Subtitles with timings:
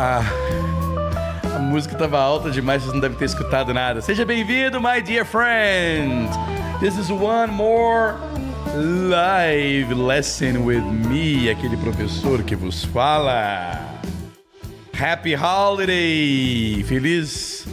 [0.00, 0.22] Ah,
[1.56, 4.00] a música estava alta demais, vocês não devem ter escutado nada.
[4.00, 6.28] Seja bem-vindo, my dear friend.
[6.78, 8.14] This is one more
[8.76, 13.72] live lesson with me, aquele professor que vos fala.
[14.96, 16.84] Happy Holiday!
[16.84, 17.66] Feliz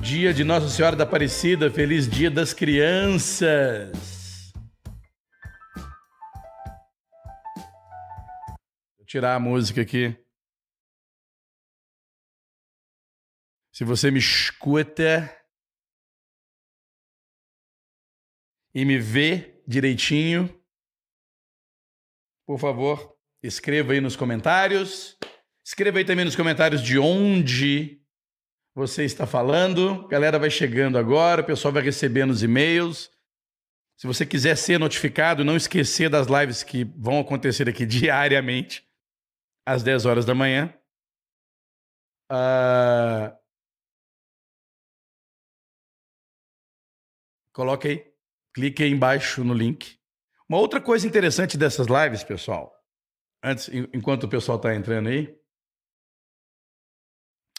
[0.00, 4.50] dia de Nossa Senhora da Aparecida, feliz dia das crianças.
[9.06, 10.16] Tirar a música aqui.
[13.80, 15.34] Se você me escuta
[18.74, 20.54] e me vê direitinho,
[22.46, 25.16] por favor, escreva aí nos comentários.
[25.64, 28.04] Escreva aí também nos comentários de onde
[28.74, 30.04] você está falando.
[30.04, 33.10] A galera vai chegando agora, o pessoal vai recebendo os e-mails.
[33.96, 38.86] Se você quiser ser notificado, não esquecer das lives que vão acontecer aqui diariamente,
[39.66, 40.70] às 10 horas da manhã.
[42.30, 43.39] Uh,
[47.60, 48.02] Coloque aí,
[48.54, 49.98] clique aí embaixo no link.
[50.48, 52.72] Uma outra coisa interessante dessas lives, pessoal,
[53.44, 55.36] antes, enquanto o pessoal está entrando aí,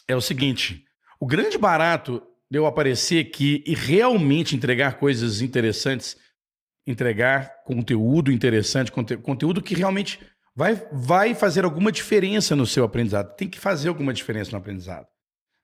[0.08, 0.84] é o seguinte:
[1.20, 6.18] o grande barato de eu aparecer aqui e realmente entregar coisas interessantes,
[6.84, 10.18] entregar conteúdo interessante, conte conteúdo que realmente
[10.52, 13.36] vai, vai fazer alguma diferença no seu aprendizado.
[13.36, 15.06] Tem que fazer alguma diferença no aprendizado.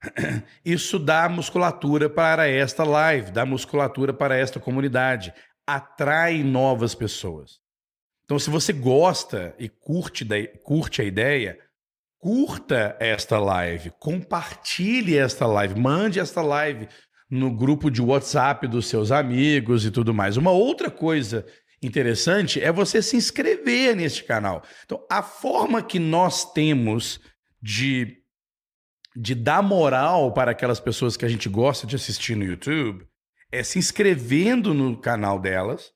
[0.63, 5.33] Isso dá musculatura para esta live, dá musculatura para esta comunidade,
[5.67, 7.59] atrai novas pessoas.
[8.25, 10.25] Então, se você gosta e curte,
[10.63, 11.57] curte a ideia,
[12.19, 16.87] curta esta live, compartilhe esta live, mande esta live
[17.29, 20.37] no grupo de WhatsApp dos seus amigos e tudo mais.
[20.37, 21.45] Uma outra coisa
[21.81, 24.63] interessante é você se inscrever neste canal.
[24.85, 27.19] Então, a forma que nós temos
[27.61, 28.18] de
[29.15, 33.07] de dar moral para aquelas pessoas que a gente gosta de assistir no YouTube
[33.51, 35.91] é se inscrevendo no canal delas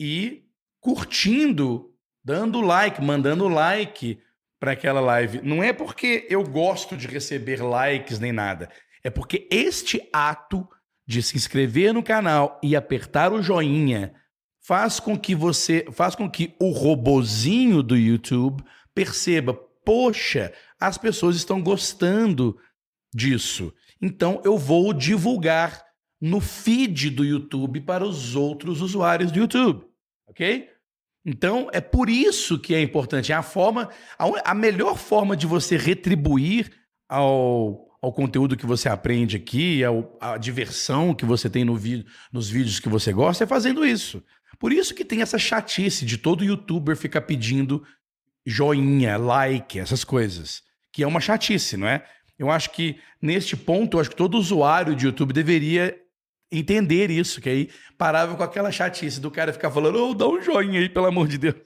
[0.00, 0.44] e
[0.80, 1.90] curtindo,
[2.22, 4.18] dando like, mandando like
[4.60, 5.40] para aquela live.
[5.42, 8.68] Não é porque eu gosto de receber likes nem nada.
[9.02, 10.68] É porque este ato
[11.06, 14.14] de se inscrever no canal e apertar o joinha
[14.60, 18.62] faz com que você, faz com que o robozinho do YouTube
[18.94, 22.58] perceba, poxa, as pessoas estão gostando
[23.14, 23.72] disso.
[24.00, 25.84] Então eu vou divulgar
[26.20, 29.84] no feed do YouTube para os outros usuários do YouTube,
[30.26, 30.68] ok?
[31.24, 33.32] Então é por isso que é importante.
[33.32, 33.88] É a forma,
[34.18, 36.70] a, a melhor forma de você retribuir
[37.08, 42.04] ao, ao conteúdo que você aprende aqui, ao, a diversão que você tem no vi,
[42.32, 44.22] nos vídeos que você gosta, é fazendo isso.
[44.58, 47.84] Por isso que tem essa chatice de todo youtuber ficar pedindo
[48.44, 50.62] joinha, like, essas coisas.
[50.92, 52.04] Que é uma chatice, não é?
[52.38, 55.98] Eu acho que neste ponto, eu acho que todo usuário de YouTube deveria
[56.50, 60.40] entender isso, que aí parava com aquela chatice do cara ficar falando, oh, dá um
[60.40, 61.56] joinha aí, pelo amor de Deus.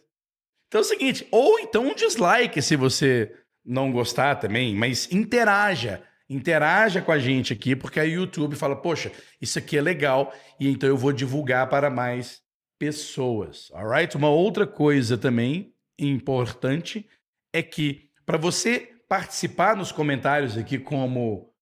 [0.68, 3.32] Então é o seguinte, ou então um dislike se você
[3.64, 6.02] não gostar também, mas interaja.
[6.28, 10.32] Interaja com a gente aqui, porque aí o YouTube fala, poxa, isso aqui é legal,
[10.58, 12.40] e então eu vou divulgar para mais
[12.78, 13.70] pessoas.
[13.74, 14.16] Alright?
[14.16, 17.06] Uma outra coisa também importante
[17.52, 21.52] é que para você participar nos comentários aqui, como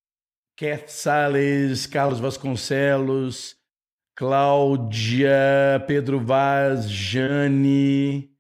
[0.56, 3.56] Kath Salles, Carlos Vasconcelos,
[4.14, 8.30] Cláudia, Pedro Vaz, Jane,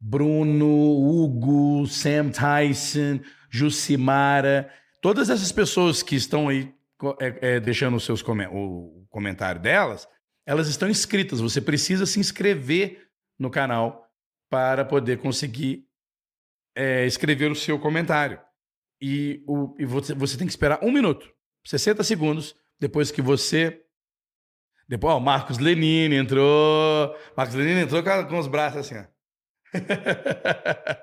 [0.00, 3.18] Bruno, Hugo, Sam Tyson,
[3.50, 4.72] Jucimara,
[5.02, 6.72] todas essas pessoas que estão aí
[7.18, 10.06] é, é, deixando os seus com o comentário delas,
[10.46, 11.40] elas estão inscritas.
[11.40, 14.08] Você precisa se inscrever no canal
[14.48, 15.88] para poder conseguir
[16.76, 18.38] é, escrever o seu comentário
[19.00, 21.32] e, o, e você, você tem que esperar um minuto,
[21.64, 23.82] 60 segundos, depois que você.
[24.88, 27.16] Depois, ó, Marcos Lenine entrou.
[27.36, 29.04] Marcos Lenine entrou com, com os braços assim, ó.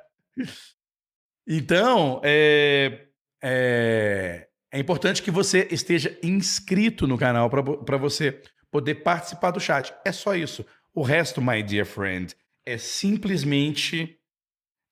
[1.47, 3.07] então, é,
[3.41, 9.93] é, é, importante que você esteja inscrito no canal para você poder participar do chat.
[10.05, 10.65] É só isso.
[10.93, 12.35] O resto, my dear friend,
[12.65, 14.19] é simplesmente.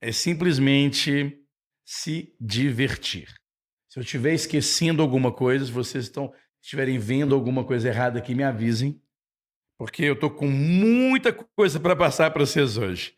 [0.00, 1.45] É simplesmente
[1.86, 3.32] se divertir.
[3.88, 8.34] Se eu estiver esquecendo alguma coisa, se vocês estão estiverem vendo alguma coisa errada aqui,
[8.34, 9.00] me avisem,
[9.78, 13.14] porque eu estou com muita coisa para passar para vocês hoje.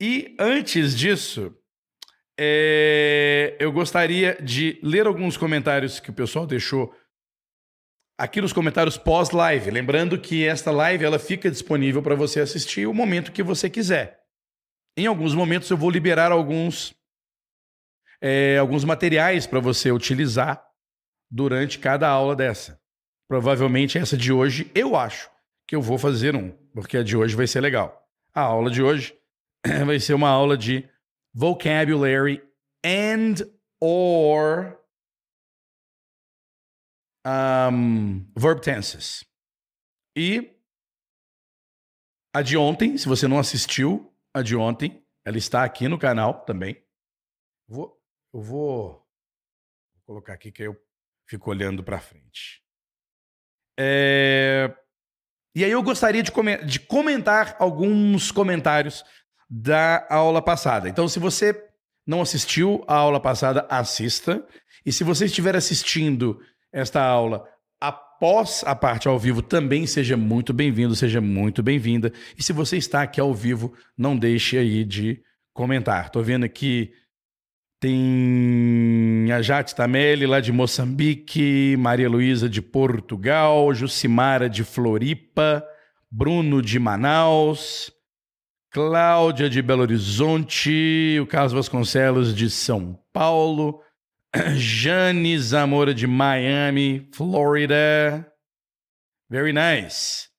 [0.00, 1.52] E antes disso,
[2.38, 6.94] é, eu gostaria de ler alguns comentários que o pessoal deixou
[8.16, 9.72] aqui nos comentários pós-live.
[9.72, 14.20] Lembrando que esta live ela fica disponível para você assistir o momento que você quiser.
[14.96, 16.94] Em alguns momentos eu vou liberar alguns
[18.26, 20.66] é, alguns materiais para você utilizar
[21.30, 22.80] durante cada aula dessa.
[23.28, 25.30] Provavelmente essa de hoje, eu acho
[25.68, 28.02] que eu vou fazer um, porque a de hoje vai ser legal.
[28.32, 29.14] A aula de hoje
[29.84, 30.88] vai ser uma aula de
[31.34, 32.42] vocabulary
[32.82, 33.46] and
[33.78, 34.82] or
[37.26, 39.22] um, verb tenses.
[40.16, 40.50] E
[42.34, 46.42] a de ontem, se você não assistiu a de ontem, ela está aqui no canal
[46.46, 46.82] também.
[47.68, 48.02] Vou,
[48.34, 49.00] eu vou,
[50.04, 50.76] colocar aqui que eu
[51.24, 52.60] fico olhando para frente.
[53.78, 54.74] É...
[55.54, 59.04] E aí eu gostaria de, com de comentar alguns comentários
[59.48, 60.88] da aula passada.
[60.88, 61.70] Então, se você
[62.04, 64.44] não assistiu a aula passada, assista.
[64.84, 66.40] E se você estiver assistindo
[66.72, 67.48] esta aula
[67.80, 72.12] após a parte ao vivo, também seja muito bem-vindo, seja muito bem-vinda.
[72.36, 75.22] E se você está aqui ao vivo, não deixe aí de
[75.52, 76.06] comentar.
[76.06, 76.92] Estou vendo aqui
[77.84, 85.62] tem a Jate Tamelli, lá de Moçambique, Maria Luísa de Portugal, Jucimara de Floripa,
[86.10, 87.92] Bruno de Manaus,
[88.70, 93.82] Cláudia de Belo Horizonte, o Carlos Vasconcelos de São Paulo,
[94.56, 98.32] Jane Zamora de Miami, Florida.
[99.28, 100.30] Very nice.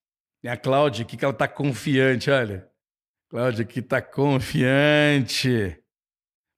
[0.42, 2.66] Tem a Cláudia aqui que ela tá confiante, olha.
[3.30, 5.80] Cláudia aqui tá confiante.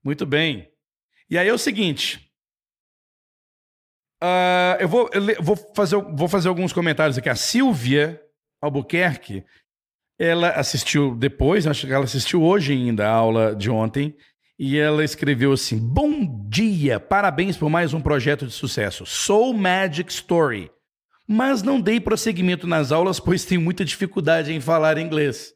[0.03, 0.78] Muito bem.
[1.31, 2.29] E aí é o seguinte.
[4.23, 7.29] Uh, eu, vou, eu vou, fazer, vou fazer alguns comentários aqui.
[7.29, 8.21] A Silvia
[8.61, 9.45] Albuquerque,
[10.19, 14.17] ela assistiu depois, acho que ela assistiu hoje ainda a aula de ontem,
[14.59, 19.07] e ela escreveu assim: Bom dia, parabéns por mais um projeto de sucesso.
[19.07, 20.71] Sou Magic Story,
[21.29, 25.55] mas não dei prosseguimento nas aulas, pois tenho muita dificuldade em falar inglês.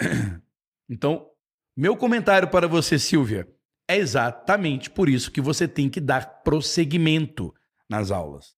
[0.90, 1.28] então,
[1.76, 3.46] meu comentário para você, Silvia.
[3.90, 7.52] É exatamente por isso que você tem que dar prosseguimento
[7.88, 8.54] nas aulas.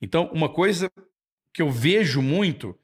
[0.00, 0.88] Então, uma coisa
[1.52, 2.78] que eu vejo muito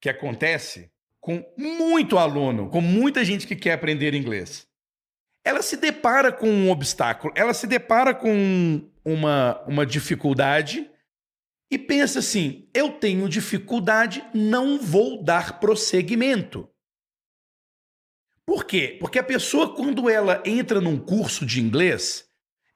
[0.00, 0.88] que acontece
[1.20, 4.68] com muito aluno, com muita gente que quer aprender inglês.
[5.44, 10.88] Ela se depara com um obstáculo, ela se depara com uma, uma dificuldade
[11.68, 16.68] e pensa assim: eu tenho dificuldade, não vou dar prosseguimento.
[18.46, 18.96] Por quê?
[19.00, 22.24] Porque a pessoa, quando ela entra num curso de inglês,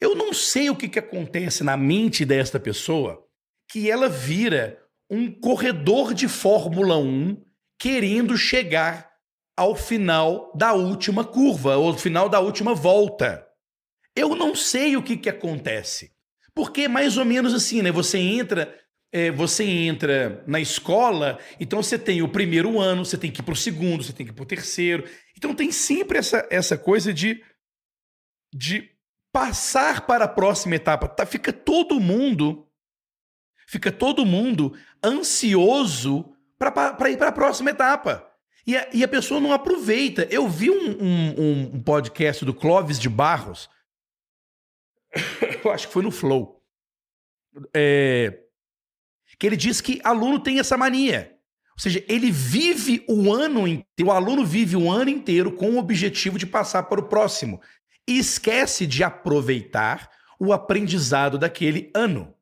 [0.00, 3.24] eu não sei o que, que acontece na mente desta pessoa
[3.68, 4.80] que ela vira
[5.10, 7.42] um corredor de Fórmula 1
[7.78, 9.10] querendo chegar
[9.56, 13.46] ao final da última curva, ou ao final da última volta.
[14.14, 16.12] Eu não sei o que, que acontece.
[16.54, 17.90] Porque é mais ou menos assim, né?
[17.90, 18.74] Você entra
[19.12, 23.44] é, você entra na escola, então você tem o primeiro ano, você tem que ir
[23.44, 25.08] para o segundo, você tem que ir para o terceiro.
[25.36, 27.42] Então tem sempre essa, essa coisa de,
[28.52, 28.90] de
[29.32, 31.08] passar para a próxima etapa.
[31.08, 32.68] Tá, fica todo mundo,
[33.66, 38.26] fica todo mundo ansioso para ir para a próxima etapa.
[38.66, 40.26] E a, e a, pessoa não aproveita.
[40.28, 43.70] Eu vi um, um, um podcast do Clóvis de Barros,
[45.64, 46.60] eu acho que foi no Flow.
[47.72, 48.45] É,
[49.38, 51.36] que ele diz que aluno tem essa mania.
[51.72, 55.78] Ou seja, ele vive o ano inteiro, o aluno vive o ano inteiro com o
[55.78, 57.60] objetivo de passar para o próximo
[58.08, 62.34] e esquece de aproveitar o aprendizado daquele ano.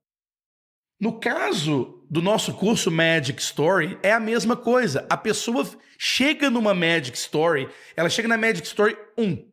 [1.00, 5.04] No caso do nosso curso Magic Story, é a mesma coisa.
[5.10, 9.50] A pessoa chega numa Magic Story, ela chega na Magic Story 1.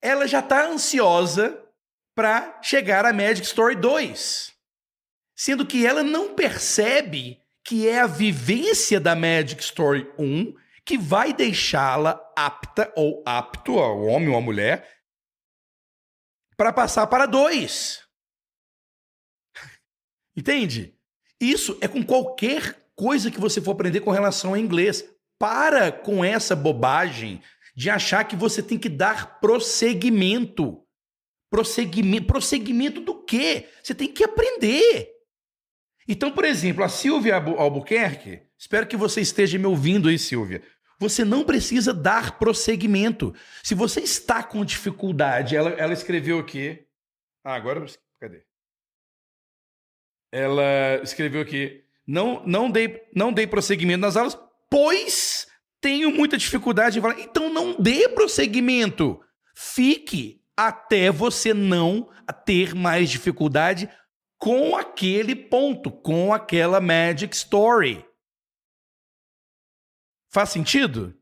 [0.00, 1.62] Ela já está ansiosa
[2.14, 4.55] para chegar à Magic Story 2
[5.36, 11.32] sendo que ela não percebe que é a vivência da Magic Story 1 que vai
[11.32, 14.88] deixá-la apta ou apto, o homem ou a mulher,
[16.56, 18.02] para passar para 2.
[20.36, 20.96] Entende?
[21.40, 25.04] Isso é com qualquer coisa que você for aprender com relação ao inglês.
[25.38, 27.42] Para com essa bobagem
[27.74, 30.82] de achar que você tem que dar prosseguimento.
[31.50, 33.68] Prosseguimento, prosseguimento do quê?
[33.82, 35.15] Você tem que aprender.
[36.08, 40.62] Então, por exemplo, a Silvia Albuquerque, espero que você esteja me ouvindo aí, Silvia.
[40.98, 43.34] Você não precisa dar prosseguimento.
[43.62, 46.86] Se você está com dificuldade, ela, ela escreveu aqui.
[47.44, 47.84] Ah, agora.
[48.18, 48.44] Cadê?
[50.32, 51.84] Ela escreveu aqui.
[52.06, 54.38] Não, não, dei, não dei prosseguimento nas aulas,
[54.70, 55.46] pois
[55.80, 57.20] tenho muita dificuldade em falar.
[57.20, 59.20] Então não dê prosseguimento.
[59.54, 62.08] Fique até você não
[62.44, 63.88] ter mais dificuldade
[64.38, 68.04] com aquele ponto, com aquela Magic Story.
[70.32, 71.18] Faz sentido?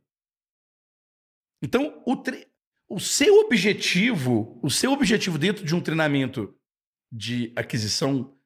[1.63, 2.47] Então, o tre...
[2.89, 6.59] o seu objetivo, o seu objetivo dentro de um treinamento
[7.13, 8.37] de aquisição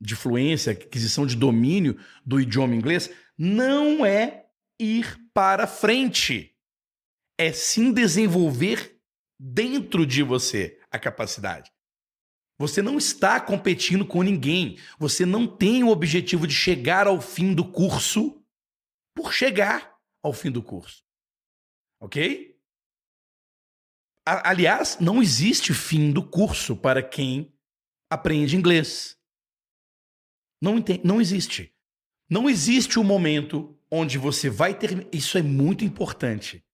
[0.00, 4.46] de fluência, aquisição de domínio do idioma inglês, não é
[4.78, 6.54] ir para frente.
[7.38, 9.00] É sim desenvolver
[9.38, 11.72] dentro de você a capacidade.
[12.58, 14.78] Você não está competindo com ninguém.
[14.98, 18.42] Você não tem o objetivo de chegar ao fim do curso
[19.14, 21.04] por chegar ao fim do curso.
[22.00, 22.56] Ok?
[24.24, 27.54] Aliás, não existe fim do curso para quem
[28.10, 29.16] aprende inglês.
[30.60, 31.72] Não, não existe.
[32.28, 35.06] Não existe o um momento onde você vai ter.
[35.12, 36.64] Isso é muito importante.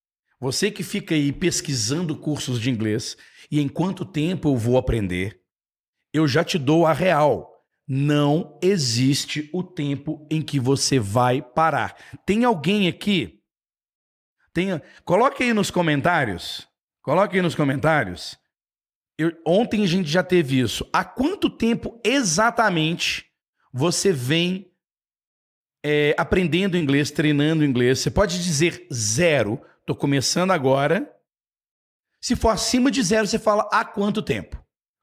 [0.40, 3.16] Você que fica aí pesquisando cursos de inglês
[3.50, 5.41] e em quanto tempo eu vou aprender,
[6.12, 7.50] eu já te dou a real.
[7.86, 11.96] Não existe o tempo em que você vai parar.
[12.24, 13.40] Tem alguém aqui?
[14.52, 14.80] Tem...
[15.04, 16.68] Coloque aí nos comentários.
[17.02, 18.38] Coloque aí nos comentários.
[19.18, 19.32] Eu...
[19.46, 20.88] Ontem a gente já teve isso.
[20.92, 23.26] Há quanto tempo exatamente
[23.72, 24.70] você vem
[25.84, 27.98] é, aprendendo inglês, treinando inglês?
[27.98, 29.60] Você pode dizer zero.
[29.80, 31.10] Estou começando agora.
[32.20, 34.62] Se for acima de zero, você fala há quanto tempo?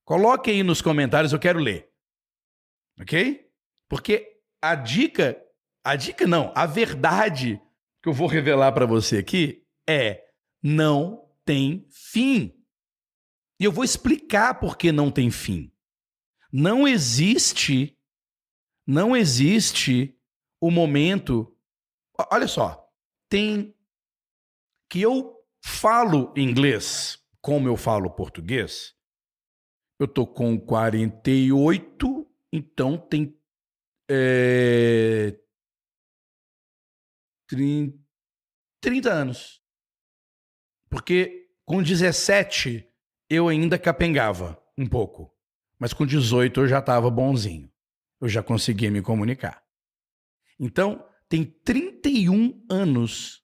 [0.09, 1.87] Coloque aí nos comentários, eu quero ler.
[2.99, 3.47] Ok?
[3.87, 5.39] Porque a dica,
[5.83, 7.61] a dica não, a verdade
[8.01, 10.27] que eu vou revelar para você aqui é
[10.63, 12.59] não tem fim.
[13.59, 15.71] E eu vou explicar por que não tem fim.
[16.51, 17.95] Não existe
[18.87, 20.19] não existe
[20.59, 21.55] o momento
[22.31, 22.91] Olha só,
[23.29, 23.75] tem
[24.89, 28.97] que eu falo inglês como eu falo português,
[29.99, 33.37] eu tô com 48, então tem
[34.09, 35.37] é,
[37.47, 37.99] 30,
[38.79, 39.61] 30 anos.
[40.89, 42.89] Porque com 17
[43.29, 45.35] eu ainda capengava um pouco.
[45.77, 47.71] Mas com 18 eu já estava bonzinho.
[48.21, 49.63] Eu já conseguia me comunicar.
[50.59, 53.43] Então, tem 31 anos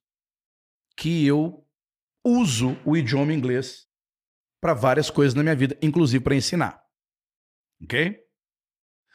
[0.98, 1.66] que eu
[2.26, 3.88] uso o idioma inglês
[4.66, 6.84] para várias coisas na minha vida, inclusive para ensinar.
[7.84, 8.20] Ok?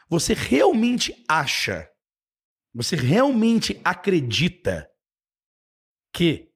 [0.08, 1.90] Você realmente acha,
[2.72, 4.88] você realmente acredita
[6.14, 6.54] que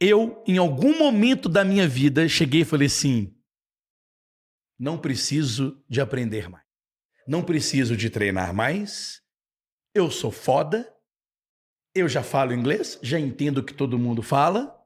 [0.00, 3.40] eu, em algum momento da minha vida, cheguei e falei assim:
[4.76, 6.66] não preciso de aprender mais,
[7.28, 9.22] não preciso de treinar mais,
[9.94, 10.92] eu sou foda,
[11.94, 14.77] eu já falo inglês, já entendo o que todo mundo fala,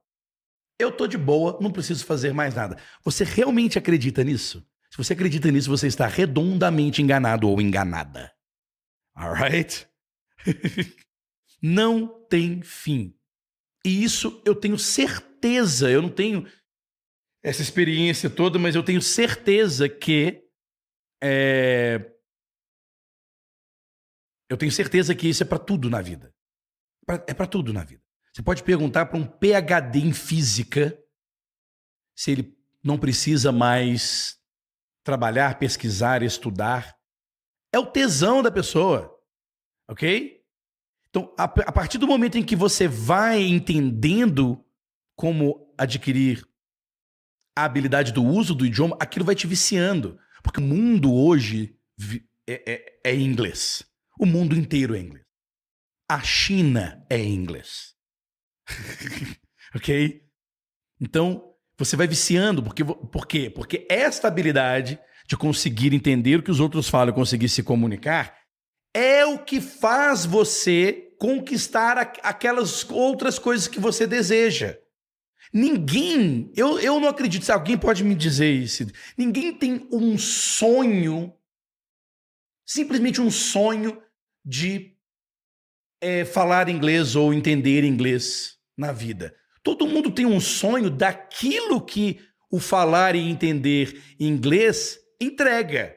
[0.82, 2.76] eu tô de boa, não preciso fazer mais nada.
[3.04, 4.66] Você realmente acredita nisso?
[4.90, 8.32] Se você acredita nisso, você está redondamente enganado ou enganada.
[9.14, 9.88] Alright?
[11.62, 13.14] não tem fim.
[13.84, 16.46] E isso eu tenho certeza, eu não tenho
[17.42, 20.42] essa experiência toda, mas eu tenho certeza que.
[21.22, 22.12] É...
[24.48, 26.34] Eu tenho certeza que isso é para tudo na vida.
[27.26, 28.02] É para tudo na vida.
[28.32, 30.98] Você pode perguntar para um PhD em física
[32.16, 34.38] se ele não precisa mais
[35.04, 36.96] trabalhar, pesquisar, estudar.
[37.72, 39.14] É o tesão da pessoa,
[39.88, 40.42] ok?
[41.10, 44.64] Então, a, a partir do momento em que você vai entendendo
[45.14, 46.46] como adquirir
[47.56, 50.18] a habilidade do uso do idioma, aquilo vai te viciando.
[50.42, 51.78] Porque o mundo hoje
[52.46, 53.84] é, é, é inglês.
[54.18, 55.26] O mundo inteiro é inglês.
[56.08, 57.91] A China é inglês.
[59.74, 60.22] ok?
[61.00, 62.62] Então, você vai viciando.
[62.62, 63.50] Porque, por quê?
[63.50, 68.36] Porque esta habilidade de conseguir entender o que os outros falam conseguir se comunicar
[68.94, 74.76] é o que faz você conquistar aquelas outras coisas que você deseja.
[75.52, 78.86] Ninguém, eu, eu não acredito, se alguém pode me dizer isso,
[79.16, 81.32] ninguém tem um sonho,
[82.66, 84.02] simplesmente um sonho
[84.44, 84.96] de
[86.00, 89.34] é, falar inglês ou entender inglês na vida.
[89.62, 95.96] Todo mundo tem um sonho daquilo que o falar e entender inglês entrega.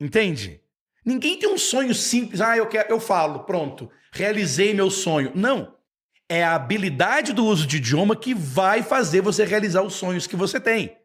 [0.00, 0.60] Entende?
[1.04, 5.32] Ninguém tem um sonho simples, ah, eu quero, eu falo, pronto, realizei meu sonho.
[5.34, 5.76] Não.
[6.28, 10.36] É a habilidade do uso de idioma que vai fazer você realizar os sonhos que
[10.36, 10.98] você tem.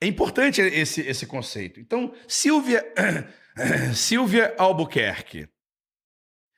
[0.00, 1.78] É importante esse, esse conceito.
[1.78, 2.84] Então, Silvia,
[3.94, 5.48] Silvia Albuquerque,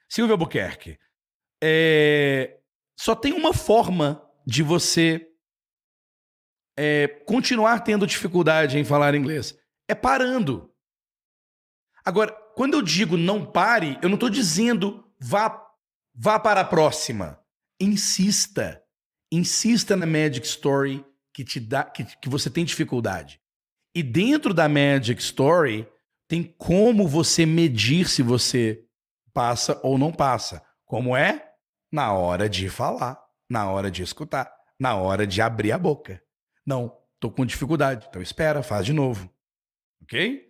[0.09, 0.99] Silvia Albuquerque,
[1.63, 2.59] é,
[2.97, 5.27] só tem uma forma de você
[6.77, 9.57] é, continuar tendo dificuldade em falar inglês:
[9.89, 10.71] é parando.
[12.05, 15.65] Agora, quando eu digo não pare, eu não estou dizendo vá,
[16.15, 17.39] vá para a próxima.
[17.81, 18.83] Insista.
[19.31, 23.41] insista na Magic Story que te dá que, que você tem dificuldade.
[23.95, 25.89] E dentro da Magic Story
[26.29, 28.85] tem como você medir se você
[29.33, 30.63] passa ou não passa.
[30.85, 31.52] Como é?
[31.93, 36.23] Na hora de falar, na hora de escutar, na hora de abrir a boca.
[36.67, 38.07] Não, tô com dificuldade.
[38.09, 39.31] Então espera, faz de novo.
[40.03, 40.49] OK?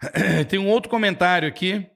[0.48, 1.86] Tem um outro comentário aqui.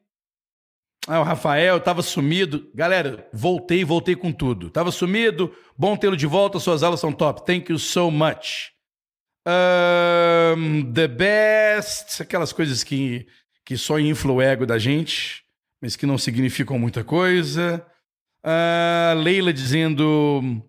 [1.07, 2.71] Ah, o Rafael tava sumido.
[2.75, 4.69] Galera, voltei, voltei com tudo.
[4.69, 5.55] Tava sumido.
[5.77, 6.59] Bom tê-lo de volta.
[6.59, 7.47] Suas aulas são top.
[7.47, 8.73] Thank you so much.
[9.47, 12.23] Um, the best.
[12.23, 13.27] Aquelas coisas que,
[13.65, 15.45] que só inflam o ego da gente,
[15.81, 17.87] mas que não significam muita coisa.
[18.45, 20.63] Uh, Leila dizendo.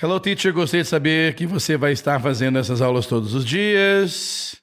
[0.00, 0.52] Hello, teacher.
[0.52, 4.62] Gostei de saber que você vai estar fazendo essas aulas todos os dias.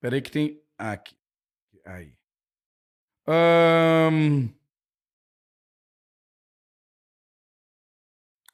[0.00, 0.60] Peraí que tem.
[0.78, 1.16] Aqui.
[1.86, 2.14] Aí.
[3.26, 4.48] Um...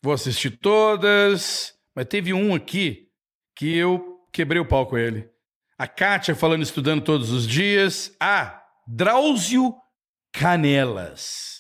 [0.03, 1.77] Vou assistir todas.
[1.95, 3.11] Mas teve um aqui
[3.57, 5.29] que eu quebrei o pau com ele.
[5.79, 8.15] A Kátia falando estudando todos os dias.
[8.21, 9.75] Ah, Drauzio
[10.33, 11.56] Canelas.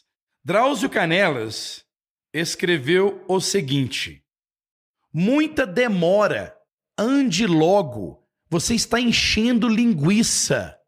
[0.47, 1.85] Drauzio Canelas
[2.33, 4.25] escreveu o seguinte:
[5.13, 6.57] Muita demora.
[6.97, 8.25] Ande logo.
[8.49, 10.81] Você está enchendo linguiça.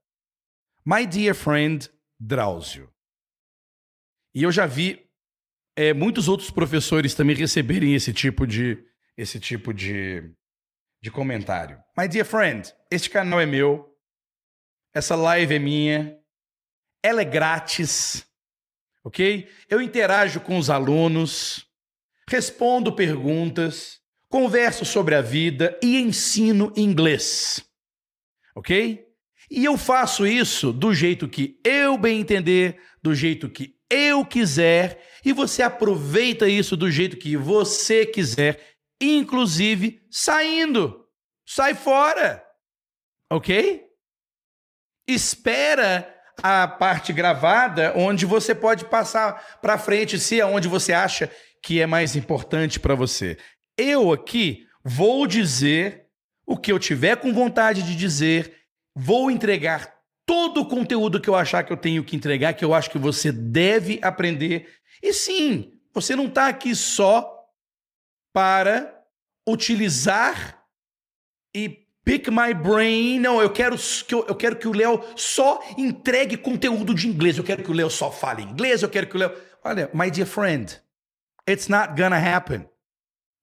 [0.87, 2.89] My dear friend Drauzio.
[4.33, 5.05] E eu já vi
[5.75, 8.87] é, muitos outros professores também receberem esse tipo de
[9.17, 10.33] esse tipo de,
[11.03, 11.83] de comentário.
[11.99, 13.93] My dear friend, este canal é meu.
[14.95, 16.17] Essa live é minha.
[17.03, 18.28] Ela é grátis.
[19.09, 19.49] Ok?
[19.71, 21.67] Eu interajo com os alunos,
[22.29, 27.67] respondo perguntas, converso sobre a vida e ensino inglês.
[28.55, 29.03] Ok?
[29.51, 35.03] E eu faço isso do jeito que eu bem entender, do jeito que eu quiser,
[35.25, 41.03] e você aproveita isso do jeito que você quiser, inclusive saindo.
[41.47, 42.45] Sai fora.
[43.31, 43.87] Ok?
[45.07, 51.31] Espera a parte gravada onde você pode passar para frente se é onde você acha
[51.63, 53.37] que é mais importante para você.
[53.77, 56.07] Eu aqui vou dizer
[56.47, 58.55] o que eu tiver com vontade de dizer,
[58.95, 62.75] vou entregar todo o conteúdo que eu achar que eu tenho que entregar, que eu
[62.75, 64.69] acho que você deve aprender.
[65.03, 67.35] E sim, você não está aqui só
[68.33, 68.95] para
[69.47, 70.63] utilizar
[71.55, 73.21] e pick my brain.
[73.21, 77.37] Não, eu quero que, eu, eu quero que o Léo só entregue conteúdo de inglês.
[77.37, 78.83] Eu quero que o Léo só fale inglês.
[78.83, 79.31] Eu quero que o Léo.
[79.63, 80.81] Olha, my dear friend,
[81.47, 82.67] it's not gonna happen.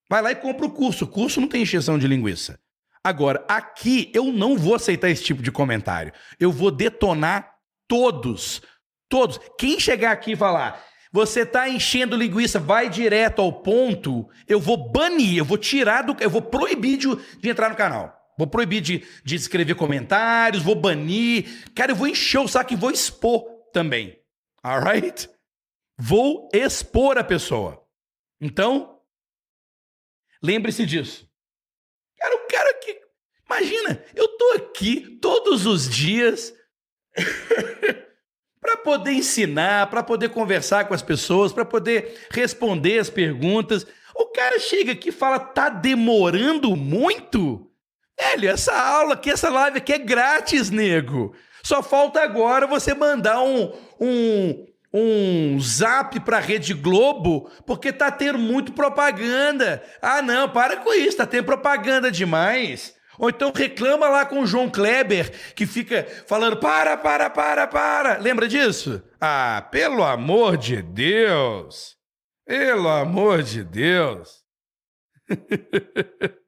[0.10, 1.06] Vai lá e compra o curso.
[1.06, 2.60] O curso não tem injeção de linguiça.
[3.04, 6.12] Agora, aqui eu não vou aceitar esse tipo de comentário.
[6.40, 7.54] Eu vou detonar
[7.88, 8.64] todos.
[9.08, 9.40] Todos.
[9.60, 14.92] Quem chegar aqui e falar, você está enchendo linguiça, vai direto ao ponto, eu vou
[14.92, 16.18] banir, eu vou tirar do.
[16.20, 18.25] Eu vou proibir de, de entrar no canal.
[18.38, 21.70] Vou proibir de, de escrever comentários, vou banir.
[21.74, 24.20] Cara, eu vou encher o saco e vou expor também.
[24.64, 25.30] Alright?
[25.98, 27.82] Vou expor a pessoa.
[28.42, 28.96] Então,
[30.46, 31.28] Lembre-se disso.
[32.20, 33.02] Cara, o cara que.
[33.50, 36.54] Imagina, eu tô aqui todos os dias
[38.62, 43.88] para poder ensinar, para poder conversar com as pessoas, para poder responder as perguntas.
[44.16, 47.72] O cara chega aqui e fala: tá demorando muito?
[48.20, 51.36] Velho, essa aula aqui, essa live aqui é grátis, nego.
[51.64, 58.12] Só falta agora você mandar um, um, um zap para a Rede Globo porque tá
[58.12, 59.84] tendo muito propaganda.
[60.02, 62.96] Ah, não, para com isso, tá tendo propaganda demais.
[63.18, 68.18] Ou então reclama lá com o João Kleber, que fica falando: para, para, para, para.
[68.18, 69.02] Lembra disso?
[69.20, 71.96] Ah, pelo amor de Deus!
[72.46, 74.44] Pelo amor de Deus!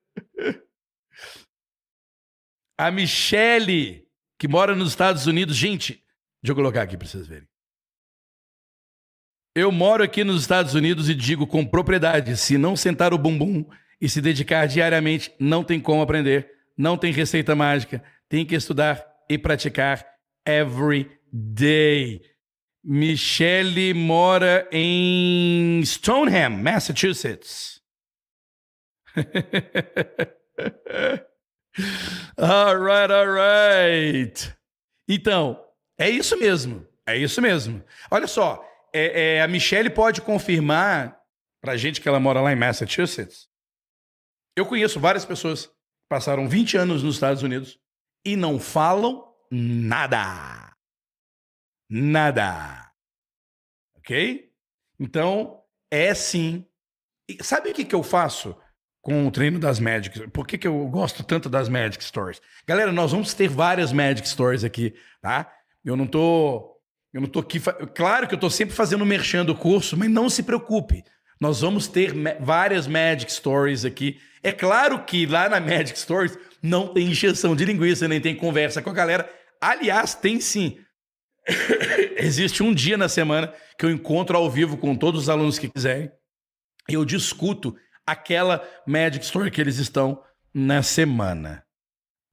[2.77, 5.93] a Michele, que mora nos Estados Unidos, gente,
[6.41, 7.47] deixa eu colocar aqui para vocês verem.
[9.55, 13.65] Eu moro aqui nos Estados Unidos e digo com propriedade: se não sentar o bumbum
[13.99, 19.03] e se dedicar diariamente, não tem como aprender, não tem receita mágica, tem que estudar
[19.27, 20.05] e praticar
[20.45, 22.21] every day.
[22.83, 27.81] Michelle mora em Stoneham, Massachusetts.
[32.37, 34.55] all right, all right.
[35.07, 35.63] Então,
[35.97, 36.87] é isso mesmo.
[37.05, 37.83] É isso mesmo.
[38.11, 38.63] Olha só,
[38.93, 41.17] é, é, a Michelle pode confirmar
[41.61, 43.47] pra gente que ela mora lá em Massachusetts.
[44.55, 45.73] Eu conheço várias pessoas que
[46.09, 47.79] passaram 20 anos nos Estados Unidos
[48.25, 50.75] e não falam nada.
[51.89, 52.91] Nada.
[53.97, 54.51] Ok?
[54.99, 56.65] Então, é sim
[57.29, 58.57] E sabe o que, que eu faço
[59.07, 60.27] com o treino das Magic?
[60.31, 62.41] Por que, que eu gosto tanto das Magic Stories?
[62.67, 65.49] Galera, nós vamos ter várias Magic Stories aqui, tá?
[65.85, 66.75] Eu não tô.
[67.13, 67.57] Eu não tô aqui.
[67.95, 71.05] Claro que eu tô sempre fazendo merchan do curso, mas não se preocupe.
[71.39, 74.19] Nós vamos ter várias Magic Stories aqui.
[74.43, 78.81] É claro que lá na Magic Stories não tem injeção de linguiça, nem tem conversa
[78.81, 79.29] com a galera.
[79.61, 80.79] Aliás, tem sim.
[82.17, 85.69] Existe um dia na semana que eu encontro ao vivo com todos os alunos que
[85.69, 86.11] quiserem.
[86.89, 87.73] Eu discuto
[88.07, 91.67] aquela Magic Story que eles estão na semana.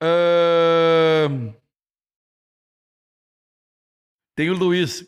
[0.01, 1.53] Uh...
[4.37, 5.05] Tem o Luiz.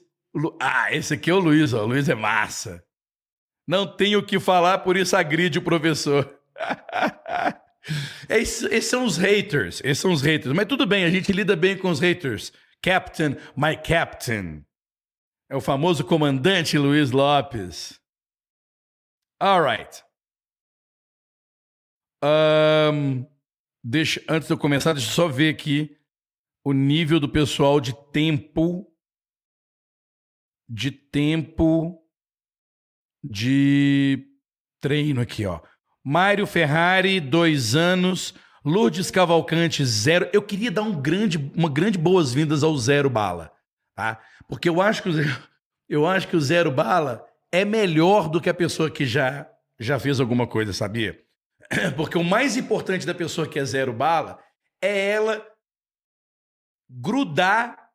[0.60, 1.84] Ah, esse aqui é o Luiz, ó.
[1.84, 2.84] O Luiz é massa.
[3.66, 6.38] Não tenho o que falar, por isso agride o professor.
[8.28, 9.80] esses, esses, são os haters.
[9.82, 10.54] Esses são os haters.
[10.54, 12.52] Mas tudo bem, a gente lida bem com os haters.
[12.82, 14.64] Captain, my captain.
[15.50, 18.00] É o famoso comandante Luiz Lopes.
[19.40, 20.05] Alright.
[22.22, 23.26] Um,
[23.82, 25.96] deixa, antes de eu começar, deixa eu só ver aqui
[26.64, 28.86] o nível do pessoal de tempo.
[30.68, 32.02] De tempo
[33.22, 34.26] de
[34.80, 35.60] treino aqui, ó.
[36.04, 38.34] Mário Ferrari, dois anos.
[38.64, 40.28] Lourdes Cavalcante, zero.
[40.32, 43.52] Eu queria dar um grande, uma grande boas-vindas ao Zero Bala,
[43.94, 44.20] tá?
[44.48, 45.42] Porque eu acho que o zero,
[45.88, 49.48] eu acho que o Zero Bala é melhor do que a pessoa que já,
[49.78, 51.16] já fez alguma coisa, sabia?
[51.96, 54.38] Porque o mais importante da pessoa que é Zero Bala
[54.80, 55.46] é ela
[56.88, 57.90] grudar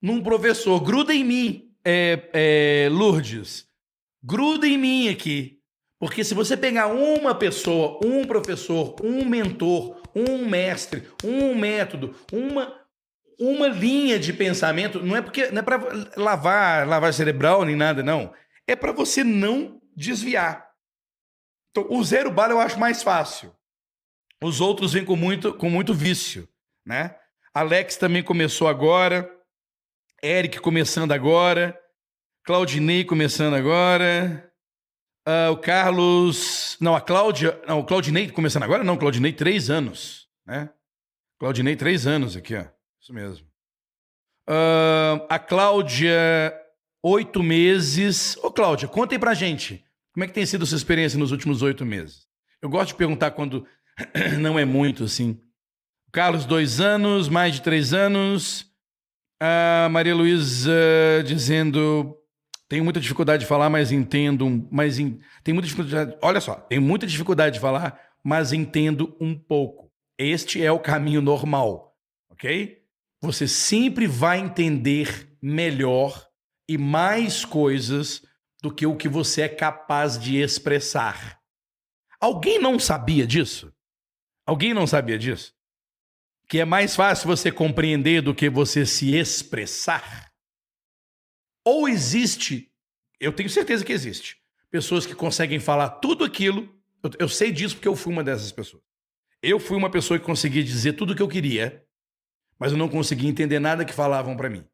[0.00, 0.80] num professor.
[0.80, 3.66] Gruda em mim, é, é, Lourdes.
[4.22, 5.58] Gruda em mim aqui.
[5.98, 12.82] Porque se você pegar uma pessoa, um professor, um mentor, um mestre, um método, uma
[13.38, 15.80] uma linha de pensamento, não é porque não é para
[16.16, 18.32] lavar, lavar cerebral nem nada, não.
[18.68, 20.71] É para você não desviar.
[21.72, 23.54] Então, o zero bala eu acho mais fácil.
[24.42, 26.48] Os outros vêm com muito, com muito vício,
[26.86, 27.16] né?
[27.54, 29.30] Alex também começou agora.
[30.22, 31.78] Eric começando agora.
[32.44, 34.52] Claudinei começando agora.
[35.26, 36.76] Uh, o Carlos.
[36.80, 37.60] Não, a Cláudia.
[37.66, 38.84] Não, o Claudinei começando agora?
[38.84, 40.28] Não, Claudinei, três anos.
[40.46, 40.68] Né?
[41.38, 42.64] Claudinei, três anos aqui, ó.
[43.00, 43.46] Isso mesmo.
[44.48, 46.52] Uh, a Cláudia,
[47.02, 48.36] oito meses.
[48.38, 49.84] Ô, Cláudia, conta aí pra gente.
[50.12, 52.26] Como é que tem sido a sua experiência nos últimos oito meses?
[52.60, 53.66] Eu gosto de perguntar quando
[54.40, 55.40] não é muito, assim.
[56.12, 58.70] Carlos, dois anos, mais de três anos.
[59.40, 60.70] A Maria Luísa
[61.26, 62.16] dizendo
[62.72, 64.66] tenho muita dificuldade de falar, mas entendo.
[64.70, 65.20] Mas in...
[65.44, 66.16] tem muita dificuldade.
[66.22, 69.92] Olha só, tenho muita dificuldade de falar, mas entendo um pouco.
[70.16, 71.94] Este é o caminho normal,
[72.30, 72.78] ok?
[73.20, 76.26] Você sempre vai entender melhor
[76.66, 78.22] e mais coisas
[78.62, 81.42] do que o que você é capaz de expressar.
[82.20, 83.74] Alguém não sabia disso?
[84.46, 85.52] Alguém não sabia disso?
[86.48, 90.32] Que é mais fácil você compreender do que você se expressar?
[91.64, 92.72] Ou existe,
[93.18, 96.72] eu tenho certeza que existe, pessoas que conseguem falar tudo aquilo.
[97.02, 98.82] Eu, eu sei disso porque eu fui uma dessas pessoas.
[99.42, 101.84] Eu fui uma pessoa que conseguia dizer tudo o que eu queria,
[102.60, 104.64] mas eu não conseguia entender nada que falavam para mim.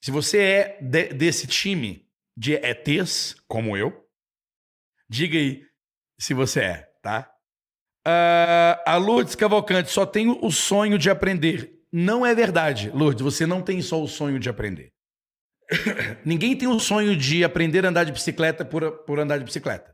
[0.00, 2.07] Se você é de, desse time
[2.38, 3.92] de ETs, como eu,
[5.10, 5.64] diga aí
[6.20, 7.28] se você é, tá?
[8.06, 11.72] Uh, a Lourdes Cavalcante só tem o sonho de aprender.
[11.92, 13.22] Não é verdade, Lourdes.
[13.22, 14.92] Você não tem só o sonho de aprender.
[16.24, 19.92] Ninguém tem o sonho de aprender a andar de bicicleta por, por andar de bicicleta.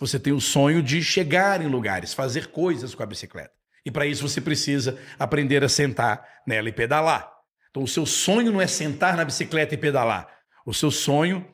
[0.00, 3.52] Você tem o sonho de chegar em lugares, fazer coisas com a bicicleta.
[3.84, 7.30] E para isso você precisa aprender a sentar nela e pedalar.
[7.70, 10.26] Então o seu sonho não é sentar na bicicleta e pedalar.
[10.64, 11.46] O seu sonho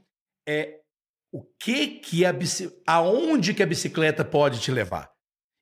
[0.48, 0.80] é
[1.30, 2.34] o que que a
[2.87, 5.12] aonde que a bicicleta pode te levar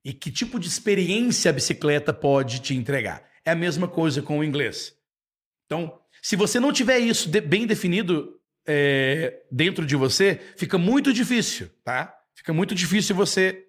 [0.04, 3.28] e que tipo de experiência a bicicleta pode te entregar.
[3.44, 4.96] É a mesma coisa com o inglês.
[5.64, 11.12] Então, se você não tiver isso de, bem definido é, dentro de você, fica muito
[11.12, 12.16] difícil, tá?
[12.36, 13.68] Fica muito difícil você,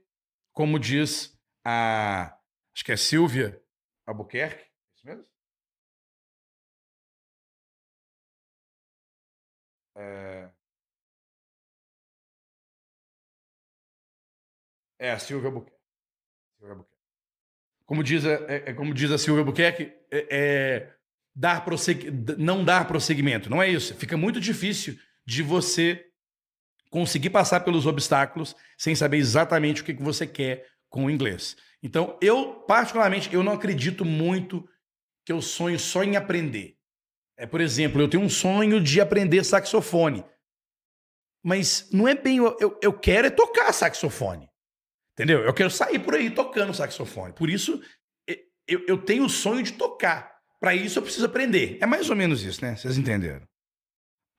[0.54, 2.38] como diz a.
[2.76, 3.60] Acho que é Silvia
[4.06, 5.26] Albuquerque, é isso mesmo?
[9.96, 10.52] É,
[15.00, 15.80] é a Silvia Albuquerque.
[16.60, 16.86] Silvia.
[17.86, 20.94] Como diz a, é, é, como diz a Silvia Albuquerque, é, é
[21.34, 21.66] dar
[22.38, 23.50] não dar prosseguimento.
[23.50, 23.96] Não é isso.
[23.96, 26.06] Fica muito difícil de você
[26.90, 31.56] conseguir passar pelos obstáculos sem saber exatamente o que você quer com o inglês.
[31.82, 34.68] Então, eu, particularmente, eu não acredito muito
[35.26, 36.78] que eu sonho só em aprender.
[37.38, 40.26] É, por exemplo, eu tenho um sonho de aprender saxofone.
[41.44, 42.38] mas não é bem.
[42.38, 44.50] Eu, eu quero é tocar saxofone.
[45.18, 45.40] Entendeu?
[45.40, 47.34] Eu quero sair por aí tocando saxofone.
[47.34, 47.82] Por isso,
[48.68, 50.38] eu, eu tenho o sonho de tocar.
[50.60, 51.80] Para isso, eu preciso aprender.
[51.82, 52.76] É mais ou menos isso, né?
[52.76, 53.42] Vocês entenderam?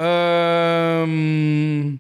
[0.00, 1.98] Um...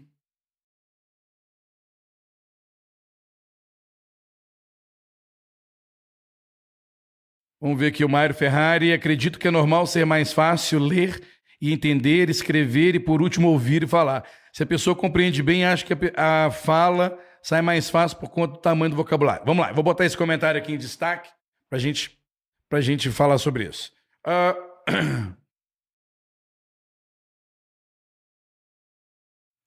[7.60, 8.92] Vamos ver aqui o Mário Ferrari.
[8.92, 11.20] Acredito que é normal ser mais fácil ler
[11.60, 14.24] e entender, escrever e, por último, ouvir e falar.
[14.52, 18.52] Se a pessoa compreende bem, acho que a, a fala sai mais fácil por conta
[18.52, 19.42] do tamanho do vocabulário.
[19.46, 21.30] Vamos lá, vou botar esse comentário aqui em destaque
[21.70, 22.22] para gente,
[22.70, 23.90] a gente falar sobre isso.
[24.26, 24.52] Uh...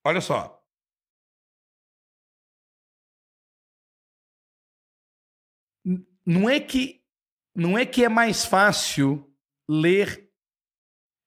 [0.05, 0.63] Olha só.
[6.23, 7.03] Não é que
[7.55, 9.35] não é que é mais fácil
[9.67, 10.31] ler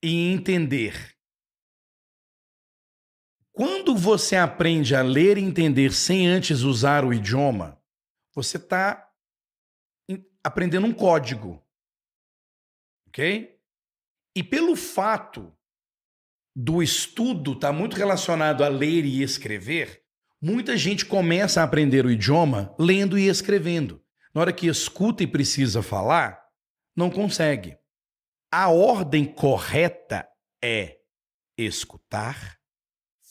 [0.00, 1.13] e entender.
[3.54, 7.80] Quando você aprende a ler e entender sem antes usar o idioma,
[8.34, 9.08] você está
[10.42, 11.64] aprendendo um código.
[13.06, 13.56] Ok?
[14.34, 15.56] E pelo fato
[16.54, 20.04] do estudo estar tá muito relacionado a ler e escrever,
[20.42, 24.04] muita gente começa a aprender o idioma lendo e escrevendo.
[24.34, 26.44] Na hora que escuta e precisa falar,
[26.96, 27.78] não consegue.
[28.52, 30.28] A ordem correta
[30.60, 30.98] é
[31.56, 32.58] escutar,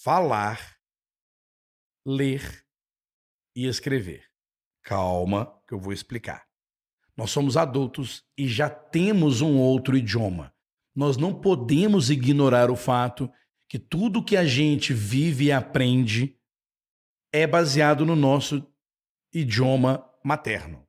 [0.03, 0.77] falar,
[2.05, 2.65] ler
[3.55, 4.29] e escrever.
[4.83, 6.45] Calma, que eu vou explicar.
[7.15, 10.53] Nós somos adultos e já temos um outro idioma.
[10.93, 13.31] Nós não podemos ignorar o fato
[13.69, 16.37] que tudo que a gente vive e aprende
[17.31, 18.69] é baseado no nosso
[19.33, 20.83] idioma materno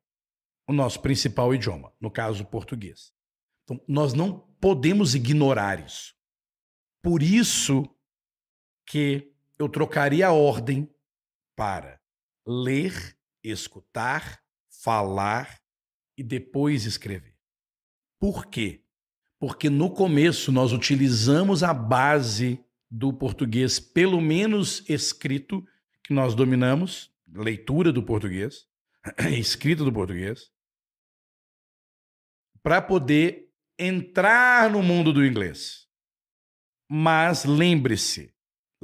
[0.66, 3.12] o nosso principal idioma, no caso o português.
[3.62, 6.14] Então, nós não podemos ignorar isso.
[7.02, 7.93] Por isso
[8.86, 10.88] que eu trocaria a ordem
[11.56, 12.00] para
[12.46, 14.42] ler, escutar,
[14.82, 15.60] falar
[16.16, 17.36] e depois escrever.
[18.18, 18.82] Por quê?
[19.38, 25.66] Porque no começo nós utilizamos a base do português, pelo menos escrito,
[26.02, 28.66] que nós dominamos, leitura do português,
[29.38, 30.50] escrita do português,
[32.62, 35.88] para poder entrar no mundo do inglês.
[36.88, 38.33] Mas lembre-se,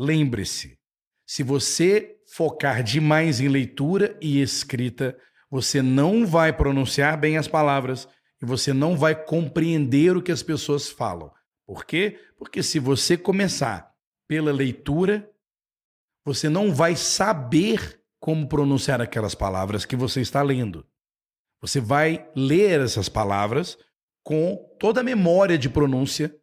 [0.00, 0.78] lembre-se,
[1.26, 5.16] se você focar demais em leitura e escrita,
[5.50, 8.08] você não vai pronunciar bem as palavras
[8.40, 11.30] e você não vai compreender o que as pessoas falam.
[11.66, 12.18] Por quê?
[12.38, 13.92] Porque se você começar
[14.26, 15.30] pela leitura,
[16.24, 20.86] você não vai saber como pronunciar aquelas palavras que você está lendo.
[21.60, 23.76] Você vai ler essas palavras
[24.24, 26.34] com toda a memória de pronúncia,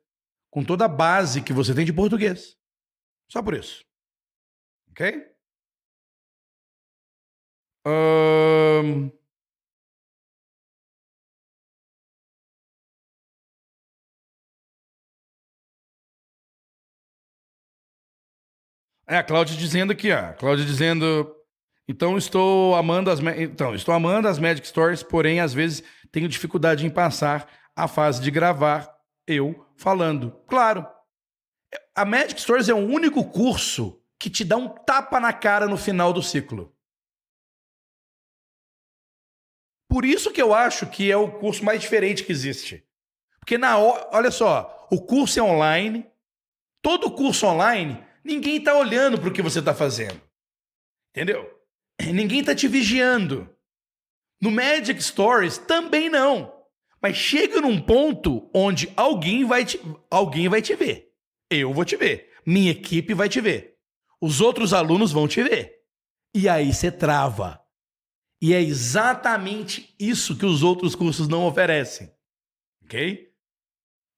[0.52, 2.57] com toda a base que você tem de português.
[3.30, 3.84] Só por isso.
[4.92, 5.28] Ok?
[7.86, 9.12] Um...
[19.10, 20.34] É, a Cláudia dizendo aqui, ó.
[20.34, 21.34] Cláudia dizendo
[21.88, 26.86] então estou amando as então estou amando as Magic Stories, porém às vezes tenho dificuldade
[26.86, 28.94] em passar a fase de gravar
[29.26, 30.32] eu falando.
[30.48, 30.86] Claro.
[31.95, 35.77] A Magic Stories é o único curso que te dá um tapa na cara no
[35.77, 36.75] final do ciclo.
[39.89, 42.86] Por isso que eu acho que é o curso mais diferente que existe.
[43.39, 46.06] Porque na olha só, o curso é online,
[46.82, 50.21] todo curso online, ninguém está olhando para o que você está fazendo.
[51.15, 51.49] Entendeu?
[51.99, 53.49] Ninguém está te vigiando.
[54.41, 56.53] No Magic Stories também não.
[57.01, 59.80] Mas chega num ponto onde alguém vai te,
[60.12, 61.07] alguém vai te ver.
[61.50, 62.34] Eu vou te ver.
[62.46, 63.78] Minha equipe vai te ver.
[64.22, 65.78] Os outros alunos vão te ver.
[66.34, 67.62] E aí você trava.
[68.42, 72.12] E é exatamente isso que os outros cursos não oferecem.
[72.84, 73.32] Ok?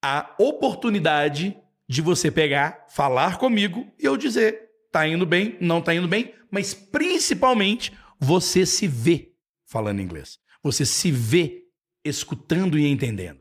[0.04, 5.94] A oportunidade de você pegar, falar comigo e eu dizer: tá indo bem, não tá
[5.94, 9.34] indo bem, mas principalmente você se vê
[9.66, 10.40] falando inglês.
[10.62, 11.64] Você se vê
[12.04, 13.40] escutando e entendendo.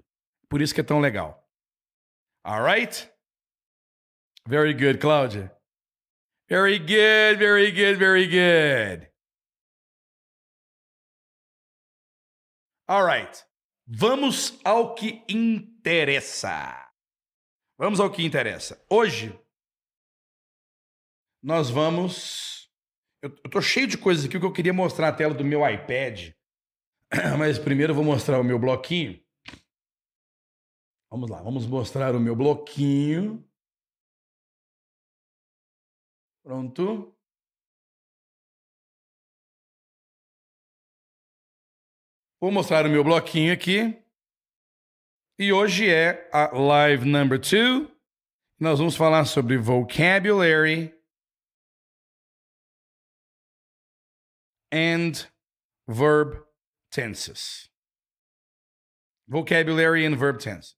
[0.48, 1.44] Por isso que é tão legal.
[2.44, 3.10] Alright?
[4.48, 5.52] Very good, Cláudia.
[6.48, 9.10] Very good, very good, very good.
[12.88, 13.44] Alright.
[13.86, 16.90] Vamos ao que interessa.
[17.78, 18.82] Vamos ao que interessa.
[18.88, 19.38] Hoje
[21.42, 22.70] nós vamos
[23.22, 25.68] eu, eu tô cheio de coisas aqui que eu queria mostrar a tela do meu
[25.68, 26.32] iPad.
[27.38, 29.22] Mas primeiro eu vou mostrar o meu bloquinho.
[31.10, 33.46] Vamos lá, vamos mostrar o meu bloquinho.
[36.48, 37.14] Pronto.
[42.40, 44.02] Vou mostrar o meu bloquinho aqui.
[45.38, 47.94] E hoje é a live number two.
[48.58, 50.98] Nós vamos falar sobre vocabulary
[54.72, 55.30] and
[55.86, 56.46] verb
[56.90, 57.70] tenses.
[59.26, 60.74] Vocabulary and verb tense.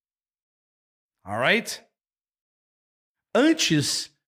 [1.25, 1.81] Alright?
[3.33, 4.20] Antes, da...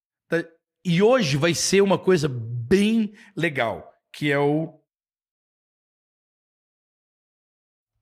[0.85, 4.81] e hoje vai ser uma coisa bem legal, que é o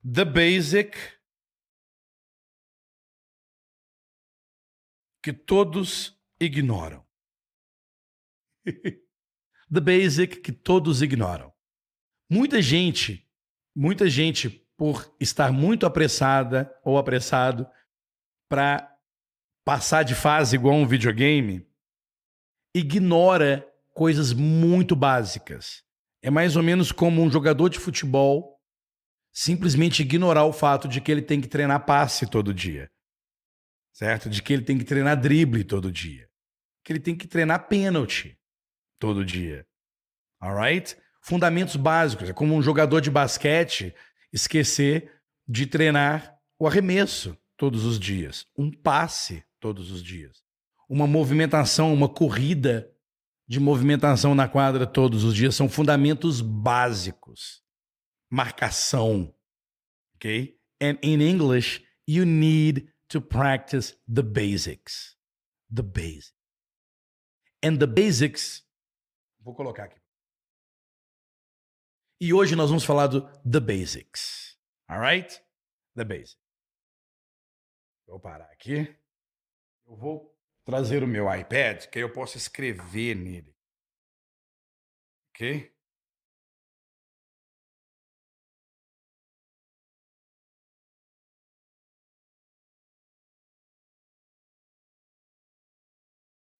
[0.02, 0.96] The Basic
[5.22, 7.06] que todos ignoram.
[9.72, 11.52] The Basic que todos ignoram.
[12.30, 13.28] Muita gente,
[13.76, 17.70] muita gente, por estar muito apressada ou apressado
[18.48, 18.98] para
[19.64, 21.69] passar de fase igual um videogame,
[22.74, 25.82] ignora coisas muito básicas.
[26.22, 28.58] É mais ou menos como um jogador de futebol
[29.32, 32.90] simplesmente ignorar o fato de que ele tem que treinar passe todo dia.
[33.92, 34.28] Certo?
[34.28, 36.28] De que ele tem que treinar drible todo dia.
[36.84, 38.38] Que ele tem que treinar pênalti
[38.98, 39.66] todo dia.
[40.40, 40.96] Alright?
[41.20, 42.28] fundamentos básicos.
[42.28, 43.94] É como um jogador de basquete
[44.32, 45.12] esquecer
[45.46, 50.42] de treinar o arremesso todos os dias, um passe todos os dias,
[50.90, 52.92] uma movimentação, uma corrida
[53.48, 57.64] de movimentação na quadra todos os dias são fundamentos básicos.
[58.28, 59.32] Marcação,
[60.16, 60.60] ok?
[60.82, 65.16] And in English, you need to practice the basics.
[65.72, 66.34] The basics.
[67.64, 68.66] And the basics,
[69.38, 70.00] vou colocar aqui.
[72.20, 74.58] E hoje nós vamos falar do The Basics.
[74.88, 75.42] Alright?
[75.94, 76.38] The Basics.
[78.06, 78.94] Vou parar aqui.
[79.86, 80.29] Eu vou
[80.64, 83.54] trazer o meu iPad, que aí eu posso escrever nele.
[85.34, 85.70] Ok?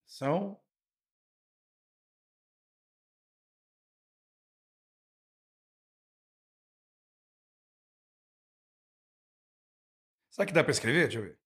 [0.07, 0.61] São
[10.31, 11.05] Será que dá para escrever?
[11.05, 11.40] Deixa eu ver.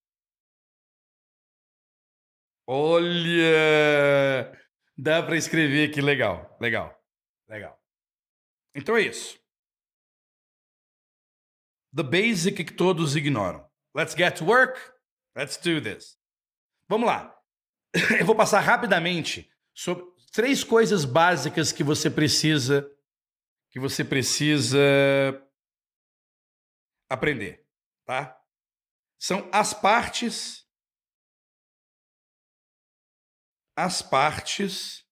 [2.67, 4.51] Olha!
[4.97, 6.97] Dá para escrever que legal, legal,
[7.47, 7.79] legal.
[8.73, 9.37] Então é isso.
[11.93, 13.69] The basic que todos ignoram.
[13.93, 14.79] Let's get to work.
[15.35, 16.17] Let's do this.
[16.87, 17.37] Vamos lá.
[18.19, 22.89] Eu vou passar rapidamente sobre três coisas básicas que você precisa
[23.71, 24.79] que você precisa
[27.09, 27.67] aprender,
[28.05, 28.41] tá?
[29.19, 30.64] são as partes
[33.75, 35.05] as partes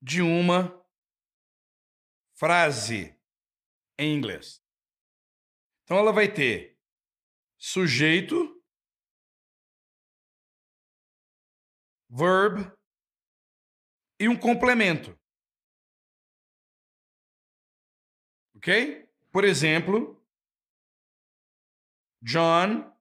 [0.00, 0.80] de uma
[2.38, 3.18] frase
[3.98, 4.62] em inglês.
[5.84, 6.78] Então ela vai ter
[7.58, 8.62] sujeito,
[12.08, 12.70] verb
[14.18, 15.18] e um complemento.
[18.56, 19.08] OK?
[19.32, 20.24] Por exemplo,
[22.20, 22.91] John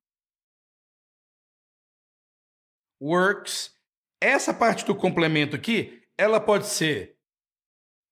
[3.02, 3.72] works.
[4.22, 7.18] Essa parte do complemento aqui, ela pode ser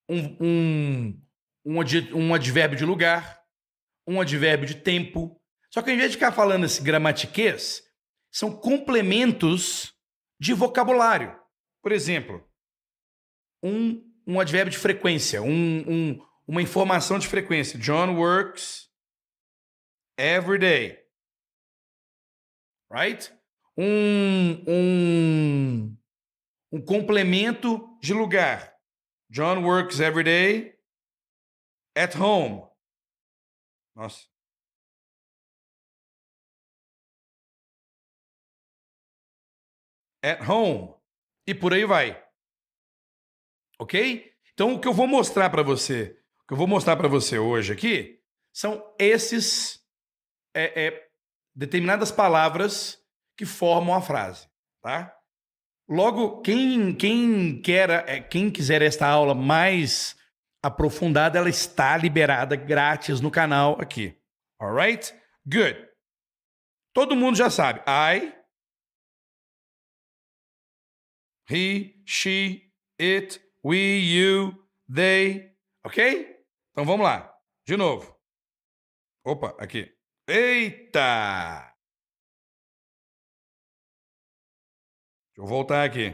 [0.10, 1.22] um, um,
[1.66, 1.80] um,
[2.16, 3.42] um advérbio de lugar,
[4.08, 5.40] um advérbio de tempo.
[5.72, 7.84] Só que ao invés de ficar falando esse gramatiquês,
[8.32, 9.94] são complementos
[10.40, 11.38] de vocabulário.
[11.82, 12.44] Por exemplo,
[13.62, 17.78] um, um advérbio de frequência, um, um, uma informação de frequência.
[17.78, 18.90] John works
[20.18, 21.10] every day
[22.92, 23.32] right?
[23.82, 25.98] Um, um,
[26.70, 28.76] um complemento de lugar.
[29.30, 30.78] John works every day
[31.96, 32.68] at home.
[33.96, 34.28] Nossa.
[40.22, 40.94] At home.
[41.48, 42.22] E por aí vai.
[43.80, 44.36] Ok?
[44.54, 47.40] Então, o que eu vou mostrar para você, o que eu vou mostrar para você
[47.40, 48.22] hoje aqui,
[48.52, 49.82] são esses
[50.54, 51.10] é, é,
[51.56, 53.02] determinadas palavras
[53.40, 54.50] que formam a frase,
[54.82, 55.18] tá?
[55.88, 60.14] Logo, quem, quem, quer, é, quem quiser esta aula mais
[60.62, 64.22] aprofundada, ela está liberada grátis no canal aqui.
[64.62, 65.16] Alright?
[65.46, 65.90] Good.
[66.94, 67.80] Todo mundo já sabe.
[67.88, 68.36] I,
[71.50, 74.54] he, she, it, we, you,
[74.94, 75.56] they.
[75.86, 76.44] Ok?
[76.72, 77.34] Então vamos lá.
[77.66, 78.20] De novo.
[79.24, 79.96] Opa, aqui.
[80.28, 81.69] Eita!
[85.40, 86.14] Eu voltar aqui.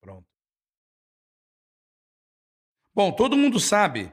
[0.00, 0.28] Pronto.
[2.94, 4.12] Bom, todo mundo sabe.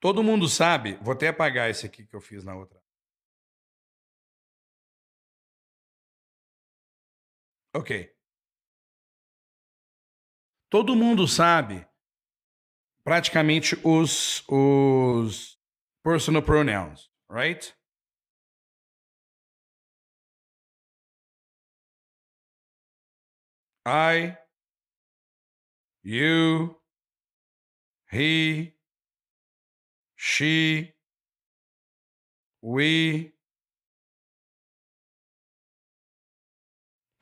[0.00, 0.96] Todo mundo sabe.
[0.96, 2.81] Vou até apagar esse aqui que eu fiz na outra.
[7.74, 8.14] Ok.
[10.70, 11.86] Todo mundo sabe
[13.04, 15.58] praticamente os, os
[16.02, 17.74] personal pronouns, right?
[23.84, 24.38] I,
[26.04, 26.76] you,
[28.10, 28.74] he,
[30.14, 30.94] she,
[32.60, 33.34] we,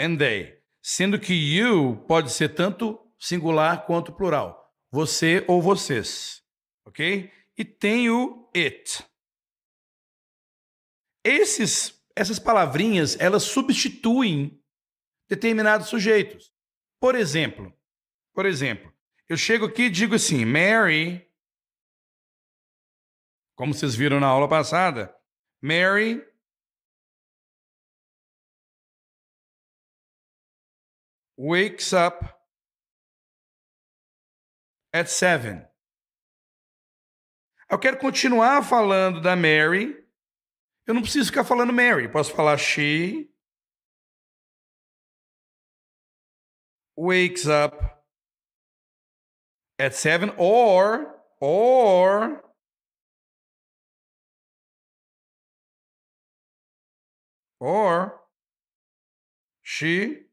[0.01, 0.59] and they.
[0.83, 4.75] Sendo que you pode ser tanto singular quanto plural.
[4.91, 6.43] Você ou vocês.
[6.87, 7.31] Ok?
[7.57, 9.05] E tem o it.
[11.23, 14.59] Esses, essas palavrinhas, elas substituem
[15.29, 16.51] determinados sujeitos.
[16.99, 17.73] Por exemplo,
[18.35, 18.93] por exemplo,
[19.29, 21.31] eu chego aqui e digo assim, Mary,
[23.55, 25.15] como vocês viram na aula passada,
[25.63, 26.25] Mary
[31.41, 32.23] wakes up
[34.93, 35.67] at seven.
[37.71, 40.07] Eu quero continuar falando da Mary.
[40.87, 42.11] Eu não preciso ficar falando Mary.
[42.11, 43.33] Posso falar she
[46.95, 47.81] wakes up
[49.79, 51.07] at seven, or
[51.41, 52.43] or
[57.59, 58.21] or
[59.63, 60.30] she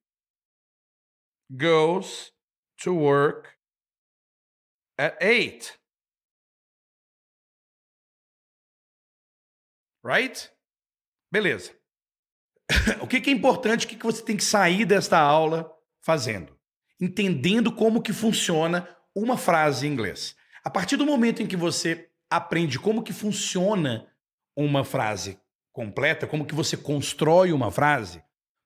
[1.49, 2.31] goes
[2.83, 3.49] to work
[4.97, 5.77] at eight.
[10.03, 10.49] Right?
[11.31, 11.73] Beleza.
[13.01, 16.57] o que, que é importante, o que, que você tem que sair desta aula fazendo?
[16.99, 20.35] entendendo como que funciona uma frase em inglês.
[20.63, 24.07] A partir do momento em que você aprende como que funciona
[24.55, 25.39] uma frase
[25.71, 28.21] completa, como que você constrói uma frase,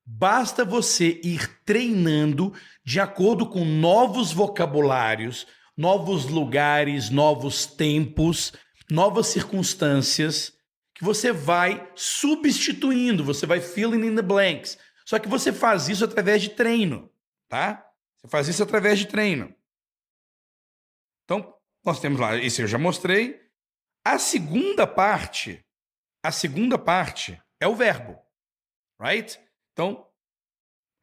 [0.05, 5.47] basta você ir treinando de acordo com novos vocabulários,
[5.77, 8.53] novos lugares, novos tempos,
[8.89, 10.53] novas circunstâncias
[10.93, 14.77] que você vai substituindo, você vai filling in the blanks.
[15.05, 17.11] Só que você faz isso através de treino,
[17.49, 17.85] tá?
[18.17, 19.53] Você faz isso através de treino.
[21.23, 23.41] Então, nós temos lá, isso eu já mostrei.
[24.05, 25.65] A segunda parte,
[26.23, 28.19] a segunda parte é o verbo,
[29.01, 29.39] right?
[29.73, 30.11] Então,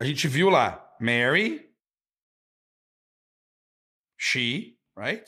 [0.01, 1.75] a gente viu lá, Mary,
[4.19, 5.25] she, right?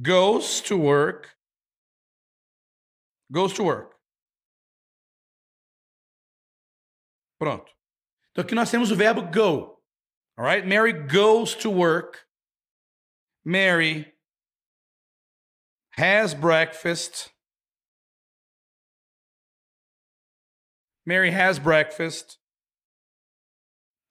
[0.00, 1.28] Goes to work,
[3.30, 3.96] goes to work.
[7.38, 7.70] Pronto.
[8.30, 9.82] Então aqui nós temos o verbo go.
[10.38, 10.66] All right?
[10.66, 12.18] Mary goes to work.
[13.44, 14.12] Mary
[15.96, 17.30] has breakfast.
[21.06, 22.38] Mary has breakfast.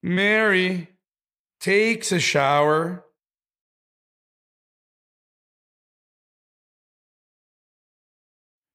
[0.02, 0.88] Mary
[1.60, 3.04] takes a shower.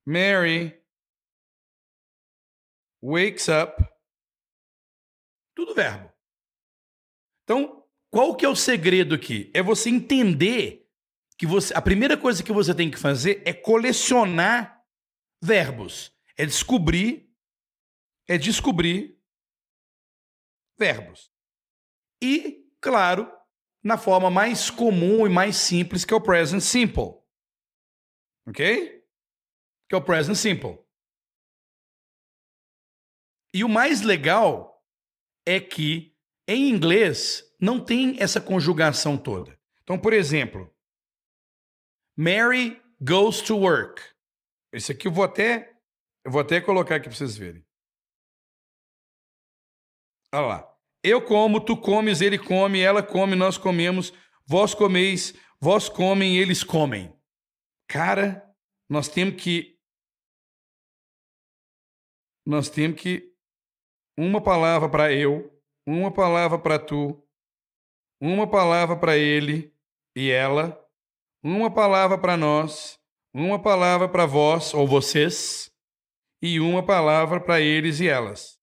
[0.06, 0.80] Mary
[3.02, 3.84] wakes up.
[5.56, 6.12] Tudo verbo.
[7.44, 9.50] Então, qual que é o segredo aqui?
[9.54, 10.88] É você entender
[11.38, 14.80] que você, a primeira coisa que você tem que fazer é colecionar
[15.42, 16.14] verbos.
[16.38, 17.31] É descobrir
[18.32, 19.22] é descobrir
[20.80, 21.30] verbos.
[22.24, 23.30] E, claro,
[23.84, 27.22] na forma mais comum e mais simples que é o present simple.
[28.48, 29.06] OK?
[29.90, 30.80] Que é o present simple.
[33.54, 34.82] E o mais legal
[35.46, 36.16] é que
[36.48, 39.60] em inglês não tem essa conjugação toda.
[39.84, 40.74] Então, por exemplo,
[42.16, 44.02] Mary goes to work.
[44.72, 45.76] Esse aqui eu vou até
[46.24, 47.66] eu vou até colocar aqui para vocês verem.
[50.34, 50.78] Olha lá.
[51.04, 54.14] Eu como, tu comes, ele come, ela come, nós comemos,
[54.46, 57.12] vós comeis, vós comem, eles comem.
[57.88, 58.48] Cara,
[58.88, 59.80] nós temos que
[62.46, 63.34] nós temos que
[64.18, 67.22] uma palavra para eu, uma palavra para tu,
[68.22, 69.76] uma palavra para ele
[70.16, 70.80] e ela,
[71.44, 73.00] uma palavra para nós,
[73.34, 75.72] uma palavra para vós ou vocês
[76.42, 78.61] e uma palavra para eles e elas.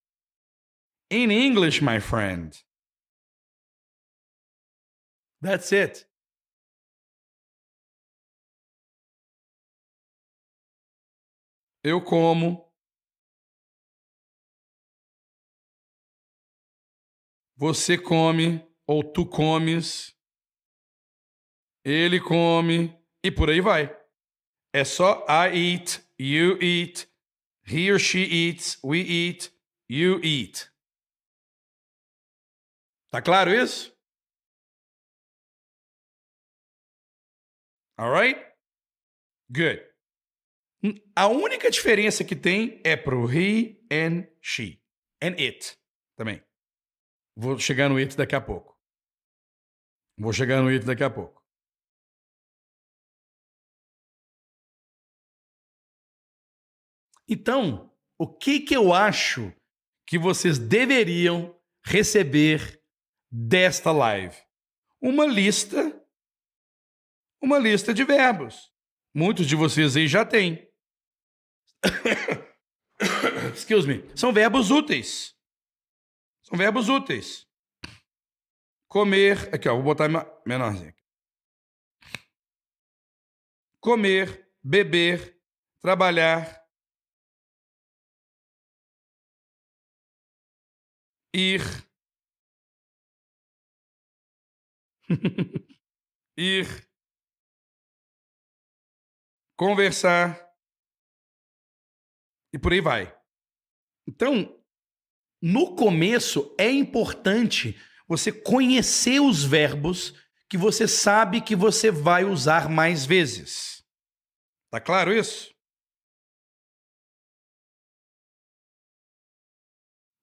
[1.11, 2.55] In English, my friend.
[5.41, 6.05] That's it.
[11.83, 12.69] Eu como.
[17.57, 20.15] Você come ou tu comes.
[21.85, 22.95] Ele come
[23.25, 23.89] e por aí vai.
[24.75, 27.09] É só I eat, you eat,
[27.67, 29.51] he or she eats, we eat,
[29.89, 30.71] you eat.
[33.11, 33.97] Tá claro isso?
[37.99, 38.39] Alright?
[39.51, 39.83] Good.
[41.17, 44.81] A única diferença que tem é pro he and she.
[45.23, 45.77] And it
[46.17, 46.45] também.
[47.37, 48.79] Vou chegar no it daqui a pouco.
[50.19, 51.43] Vou chegar no it daqui a pouco.
[57.29, 59.53] Então, o que, que eu acho
[60.07, 62.78] que vocês deveriam receber
[63.31, 64.37] desta live?
[65.01, 66.05] Uma lista,
[67.43, 68.73] uma lista de verbos.
[69.15, 70.69] Muitos de vocês aí já têm.
[73.55, 74.17] Excuse me.
[74.17, 75.35] São verbos úteis.
[76.43, 77.47] São verbos úteis.
[78.89, 79.55] Comer.
[79.55, 80.09] Aqui, ó, vou botar
[80.47, 80.95] menorzinho.
[83.81, 85.41] Comer, beber,
[85.81, 86.59] trabalhar,
[91.35, 91.61] ir,
[96.37, 96.89] ir,
[99.57, 100.49] conversar
[102.53, 103.15] e por aí vai.
[104.07, 104.59] Então,
[105.43, 110.15] no começo é importante você conhecer os verbos
[110.49, 113.85] que você sabe que você vai usar mais vezes.
[114.71, 115.55] Tá claro isso?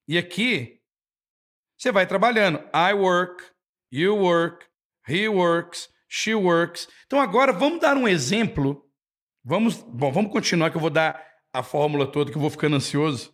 [0.07, 0.81] E aqui
[1.77, 2.59] você vai trabalhando.
[2.73, 3.43] I work,
[3.91, 4.67] you work,
[5.07, 6.87] he works, she works.
[7.05, 8.83] Então agora vamos dar um exemplo.
[9.43, 12.75] Vamos, bom, vamos continuar que eu vou dar a fórmula toda que eu vou ficando
[12.75, 13.31] ansioso.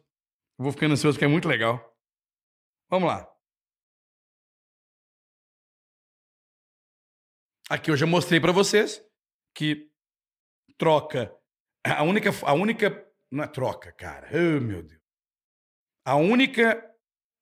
[0.60, 1.96] Eu vou ficando ansioso porque é muito legal.
[2.90, 3.28] Vamos lá.
[7.70, 9.02] Aqui eu já mostrei para vocês
[9.56, 9.90] que
[10.78, 11.34] troca
[11.84, 14.28] a única a única não é troca, cara.
[14.32, 15.02] Oh, meu Deus.
[16.06, 16.84] A única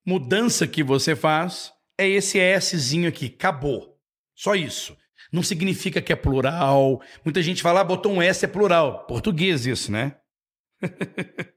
[0.06, 3.26] mudança que você faz é esse Szinho aqui.
[3.26, 3.99] Acabou.
[4.40, 4.98] Só isso.
[5.34, 7.02] Não significa que é plural.
[7.26, 9.06] Muita gente fala, ah, botou um S é plural.
[9.06, 10.18] Português isso, né?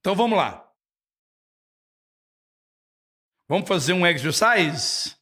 [0.00, 0.66] então vamos lá.
[3.46, 5.14] Vamos fazer um exercise?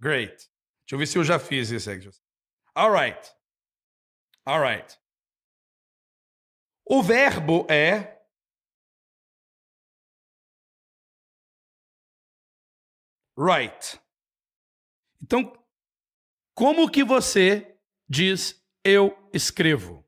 [0.00, 0.34] Great.
[0.34, 2.24] Deixa eu ver se eu já fiz esse exercise.
[2.74, 3.30] All right.
[4.46, 4.98] All right.
[6.86, 8.18] O verbo é
[13.36, 14.01] right.
[15.22, 15.52] Então,
[16.54, 20.02] como que você diz eu escrevo?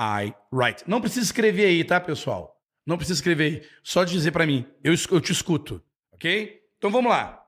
[0.00, 0.88] I write.
[0.88, 2.60] Não precisa escrever aí, tá, pessoal?
[2.84, 3.70] Não precisa escrever aí.
[3.82, 5.82] Só dizer para mim, eu, eu te escuto,
[6.12, 6.68] ok?
[6.76, 7.40] Então vamos lá.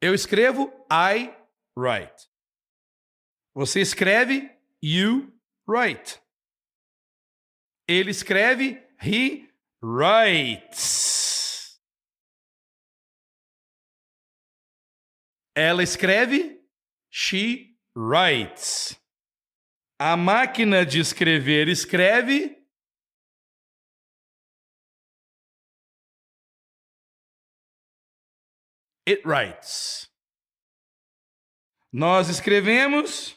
[0.00, 1.34] Eu escrevo I
[1.76, 2.28] write.
[3.54, 4.50] Você escreve
[4.82, 5.32] you
[5.68, 6.20] write.
[7.86, 9.48] Ele escreve he
[9.82, 11.37] writes.
[15.60, 16.62] Ela escreve
[17.10, 18.96] she writes.
[19.98, 22.64] A máquina de escrever escreve.
[29.04, 30.08] It writes.
[31.92, 33.36] Nós escrevemos.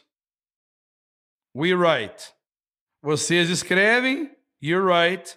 [1.52, 2.32] We write.
[3.02, 4.30] Vocês escrevem.
[4.60, 5.36] You write.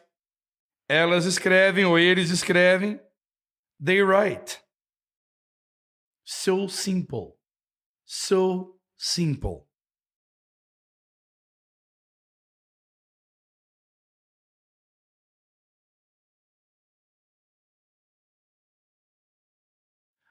[0.88, 3.02] Elas escrevem ou eles escrevem.
[3.84, 4.64] They write.
[6.26, 7.38] So simple.
[8.04, 9.68] So simple.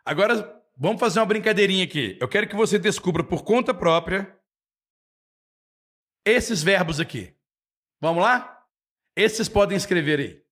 [0.05, 2.19] Agora, vamos fazer uma brincadeirinha aqui.
[2.21, 4.39] Eu quero que você descubra por conta própria
[6.27, 7.35] esses verbos aqui.
[8.01, 8.67] Vamos lá?
[9.17, 10.45] Esses podem escrever aí.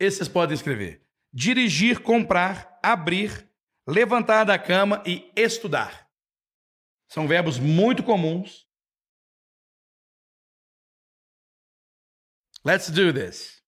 [0.00, 1.06] Esses podem escrever.
[1.32, 3.48] Dirigir, comprar, abrir,
[3.86, 6.10] levantar da cama e estudar.
[7.08, 8.66] São verbos muito comuns.
[12.64, 13.62] Let's do this.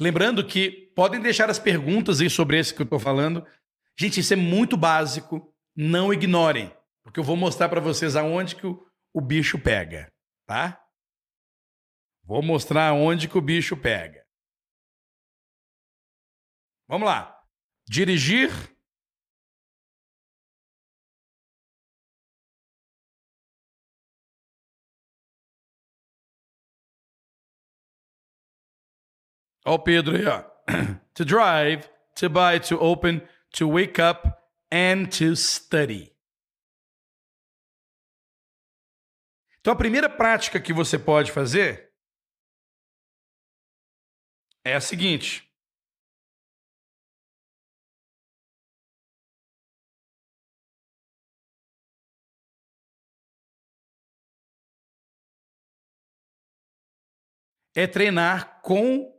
[0.00, 3.44] Lembrando que podem deixar as perguntas aí sobre esse que eu estou falando.
[3.98, 5.52] Gente, isso é muito básico.
[5.76, 6.72] Não ignorem
[7.08, 10.12] porque eu vou mostrar para vocês aonde que o, o bicho pega,
[10.46, 10.78] tá?
[12.22, 14.22] Vou mostrar aonde que o bicho pega.
[16.86, 17.34] Vamos lá.
[17.88, 18.50] Dirigir
[29.64, 30.42] Ó o Pedro aí, ó.
[31.14, 34.28] to drive, to buy, to open, to wake up
[34.70, 36.17] and to study.
[39.68, 41.92] Então a primeira prática que você pode fazer
[44.64, 45.46] é a seguinte.
[57.76, 59.14] É treinar com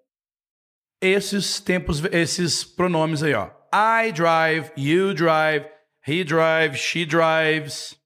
[1.00, 3.52] esses tempos, esses pronomes aí, ó.
[3.72, 5.70] I drive, you drive,
[6.08, 7.99] he drives, she drives,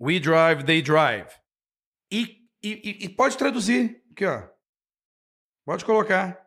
[0.00, 1.30] we drive, they drive.
[2.10, 4.48] E, e, e pode traduzir aqui, ó.
[5.64, 6.44] Pode colocar.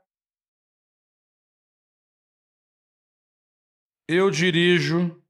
[4.08, 5.22] Eu dirijo.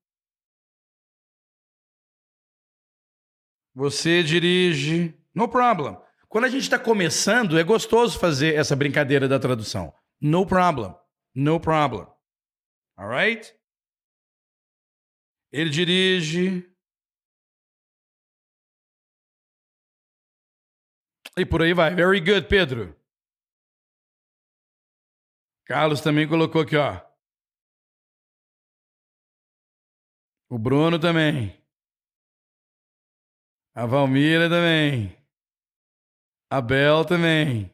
[3.74, 5.18] Você dirige.
[5.34, 5.98] No problem.
[6.28, 9.94] Quando a gente está começando, é gostoso fazer essa brincadeira da tradução.
[10.20, 10.94] No problem.
[11.34, 12.08] No problem.
[12.98, 13.56] Alright?
[15.52, 16.70] Ele dirige.
[21.38, 21.94] E por aí vai.
[21.94, 22.96] Very good, Pedro.
[25.66, 27.06] Carlos também colocou aqui, ó.
[30.50, 31.62] O Bruno também.
[33.76, 35.16] A Valmira também.
[36.50, 37.72] A Bel também.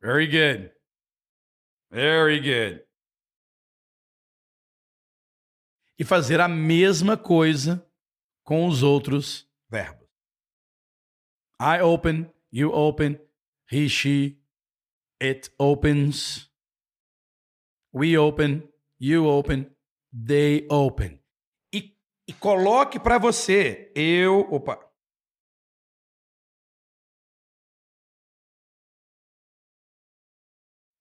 [0.00, 0.74] Very good.
[1.90, 2.88] Very good.
[5.98, 7.86] E fazer a mesma coisa
[8.42, 9.97] com os outros verbos.
[11.60, 13.18] I open, you open,
[13.68, 14.38] he, she,
[15.20, 16.48] it opens.
[17.92, 19.70] We open, you open,
[20.12, 21.20] they open.
[21.72, 21.96] E,
[22.26, 24.88] e coloque para você, eu, opa,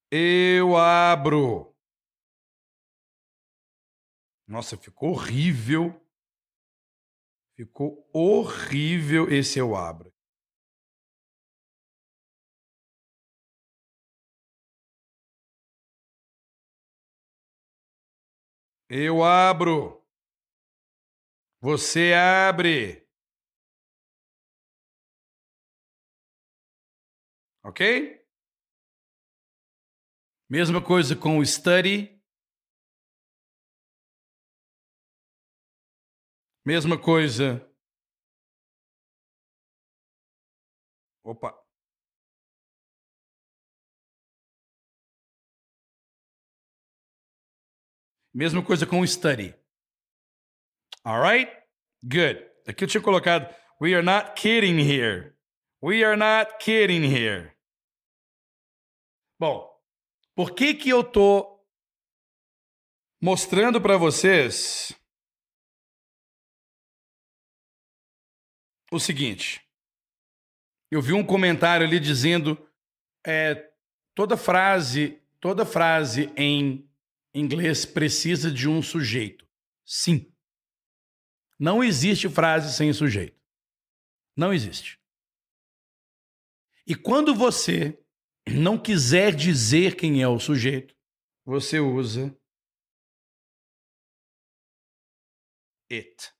[0.10, 1.76] Eu abro.
[4.48, 6.02] Nossa, ficou horrível.
[7.58, 10.14] Ficou horrível esse eu abro.
[18.90, 20.02] Eu abro.
[21.62, 23.06] Você abre.
[27.64, 28.26] Ok?
[30.50, 32.18] Mesma coisa com o study.
[36.66, 37.70] Mesma coisa.
[41.24, 41.67] Opa.
[48.38, 49.56] Mesma coisa com study.
[51.04, 51.52] Alright?
[52.04, 52.46] Good.
[52.68, 55.36] Aqui eu tinha colocado We are not kidding here.
[55.82, 57.58] We are not kidding here.
[59.40, 59.68] Bom,
[60.36, 61.66] por que, que eu tô
[63.20, 64.96] mostrando para vocês
[68.92, 69.68] o seguinte?
[70.92, 72.56] Eu vi um comentário ali dizendo
[73.26, 73.68] é,
[74.14, 76.88] toda frase, toda frase em
[77.40, 79.48] inglês precisa de um sujeito.
[79.86, 80.34] Sim.
[81.60, 83.40] Não existe frase sem sujeito.
[84.36, 85.00] Não existe.
[86.86, 88.02] E quando você
[88.48, 90.96] não quiser dizer quem é o sujeito,
[91.44, 92.38] você usa
[95.92, 96.34] it.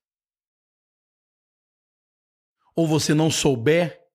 [2.74, 4.06] Ou você não souber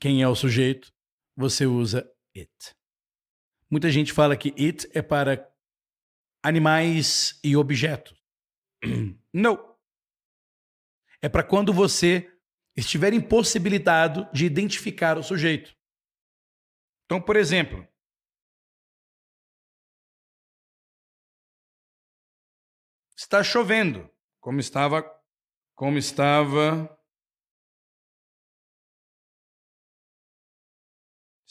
[0.00, 0.92] quem é o sujeito,
[1.36, 2.76] você usa it.
[3.70, 5.49] Muita gente fala que it é para
[6.42, 8.18] animais e objetos.
[9.32, 9.76] Não.
[11.22, 12.32] É para quando você
[12.76, 15.76] estiver impossibilitado de identificar o sujeito.
[17.04, 17.86] Então, por exemplo,
[23.16, 24.08] está chovendo,
[24.40, 25.02] como estava
[25.74, 27.00] como estava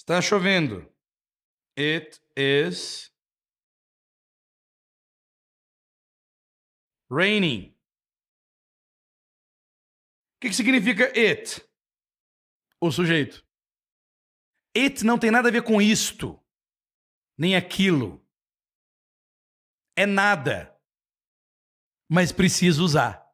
[0.10, 0.92] Está chovendo.
[1.78, 3.09] It is
[7.10, 7.76] raining.
[10.36, 11.62] O que, que significa it?
[12.80, 13.46] O sujeito.
[14.78, 16.42] It não tem nada a ver com isto,
[17.38, 18.26] nem aquilo.
[19.98, 20.80] É nada.
[22.10, 23.30] Mas precisa usar.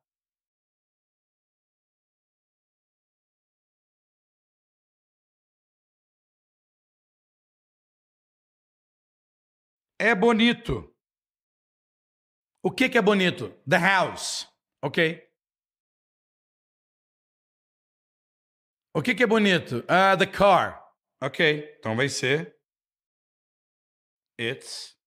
[9.99, 10.94] É bonito.
[12.65, 13.51] O que, que é bonito?
[13.69, 14.51] The house.
[14.81, 15.21] Ok?
[18.91, 19.81] O que, que é bonito?
[19.81, 20.83] Uh, the car.
[21.21, 21.75] Ok.
[21.77, 22.57] Então vai ser.
[24.41, 24.97] It's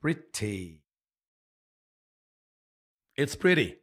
[0.00, 0.80] pretty.
[3.18, 3.82] It's pretty.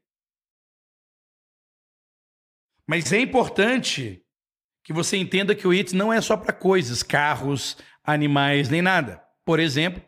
[2.87, 4.25] Mas é importante
[4.85, 7.75] que você entenda que o it não é só para coisas, carros,
[8.05, 9.21] animais, nem nada.
[9.43, 10.01] Por exemplo,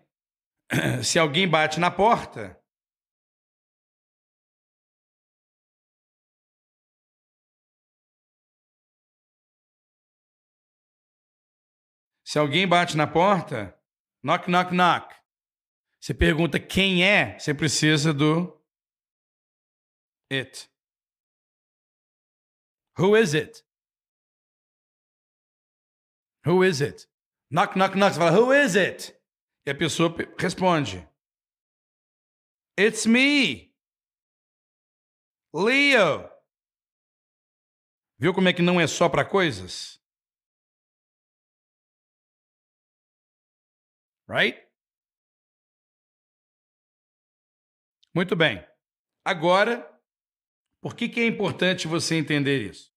[1.04, 2.60] se alguém bate na porta,
[12.34, 13.80] Se alguém bate na porta,
[14.24, 15.14] knock, knock, knock.
[16.02, 18.60] Você pergunta quem é, você precisa do
[20.32, 20.68] it.
[22.98, 23.64] Who is it?
[26.44, 27.08] Who is it?
[27.52, 28.16] Knock, knock, knock.
[28.16, 29.16] Você fala, who is it?
[29.66, 31.07] E a pessoa responde:
[32.78, 33.74] It's me.
[35.53, 36.30] Leo.
[38.18, 40.01] Viu como é que não é só para coisas?
[44.28, 44.57] Right?
[48.16, 48.66] Muito bem.
[49.26, 49.89] Agora,
[50.82, 52.93] por que, que é importante você entender isso?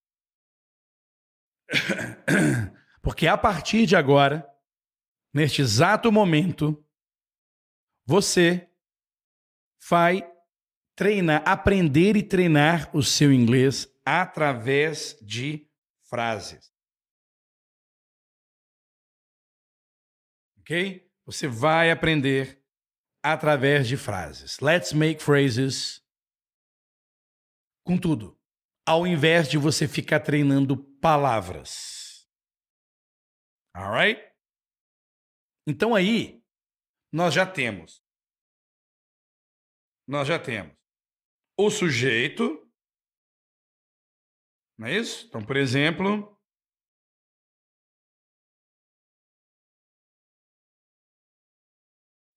[3.02, 4.46] Porque a partir de agora,
[5.36, 6.82] neste exato momento,
[8.06, 8.72] você
[9.86, 10.22] vai
[10.96, 15.70] treinar, aprender e treinar o seu inglês através de
[16.08, 16.72] frases.
[20.60, 21.06] Ok?
[21.26, 22.64] Você vai aprender
[23.22, 24.58] através de frases.
[24.60, 26.02] Let's make phrases
[27.84, 28.40] com tudo,
[28.86, 32.26] ao invés de você ficar treinando palavras.
[33.74, 34.25] Alright?
[35.66, 36.42] Então aí
[37.12, 38.04] nós já temos
[40.06, 40.76] nós já temos
[41.58, 42.70] o sujeito,
[44.78, 45.26] não é isso?
[45.26, 46.38] Então, por exemplo,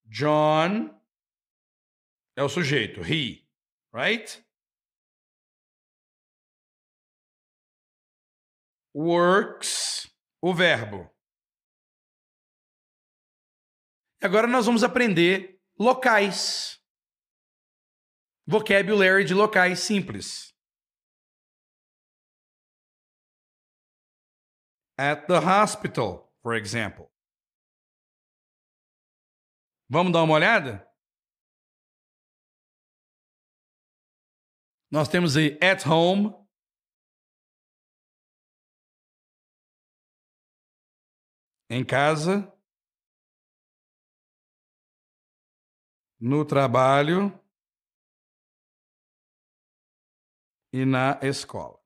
[0.05, 0.99] John
[2.35, 3.45] é o sujeito, he,
[3.93, 4.43] right?
[8.95, 10.07] Works,
[10.41, 11.18] o verbo.
[14.21, 16.77] Agora nós vamos aprender locais.
[18.45, 20.53] Vocabulary de locais simples.
[24.97, 27.09] At the hospital, for example.
[29.89, 30.85] Vamos dar uma olhada?
[34.91, 36.35] Nós temos aí at home.
[41.69, 42.58] Em casa.
[46.19, 47.31] No trabalho.
[50.73, 51.79] E na escola.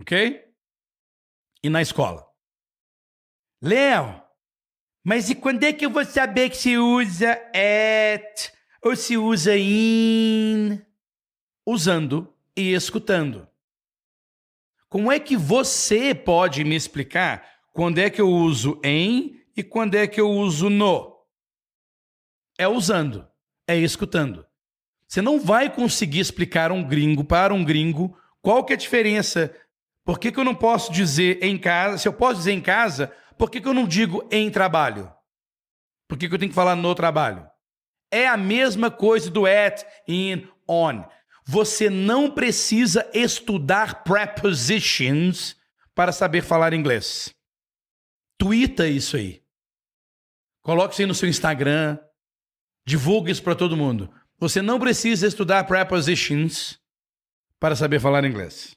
[0.00, 0.54] Ok?
[1.62, 2.32] E na escola.
[3.60, 4.22] Léo,
[5.04, 9.56] mas e quando é que eu vou saber que se usa at ou se usa
[9.56, 10.80] in?
[11.66, 13.48] Usando e escutando.
[14.88, 19.94] Como é que você pode me explicar quando é que eu uso em e quando
[19.94, 21.16] é que eu uso no?
[22.58, 23.26] É usando,
[23.66, 24.46] é escutando.
[25.08, 29.54] Você não vai conseguir explicar um gringo para um gringo qual que é a diferença.
[30.04, 31.98] Por que, que eu não posso dizer em casa?
[31.98, 35.12] Se eu posso dizer em casa, por que, que eu não digo em trabalho?
[36.08, 37.46] Por que, que eu tenho que falar no trabalho?
[38.10, 41.04] É a mesma coisa do at, in, on.
[41.46, 45.56] Você não precisa estudar prepositions
[45.94, 47.34] para saber falar inglês.
[48.42, 49.40] Twitta isso aí.
[50.62, 51.96] Coloque isso aí no seu Instagram.
[52.84, 54.12] Divulgue isso para todo mundo.
[54.38, 56.80] Você não precisa estudar prepositions
[57.60, 58.76] para saber falar inglês.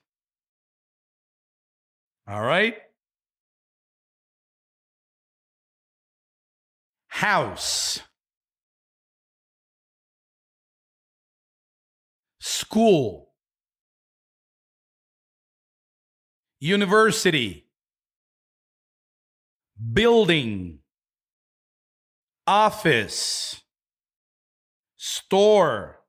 [2.27, 2.85] Alright?
[7.15, 8.01] house,
[12.39, 13.33] school,
[16.59, 17.64] university,
[19.93, 20.79] building,
[22.47, 23.61] office,
[24.95, 25.99] store,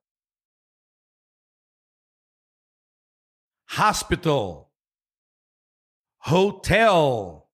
[3.69, 4.71] hospital,
[6.19, 7.49] hotel,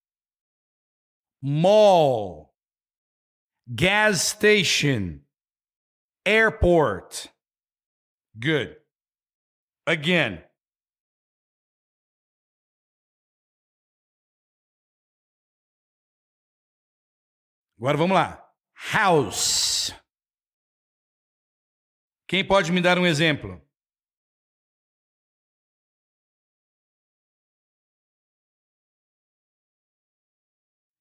[1.43, 2.55] mall,
[3.75, 5.23] gas station,
[6.25, 7.29] airport.
[8.39, 8.77] Good.
[9.87, 10.43] Again.
[17.83, 18.49] Agora vamos lá.
[18.93, 19.93] House.
[22.28, 23.61] Quem pode me dar um exemplo?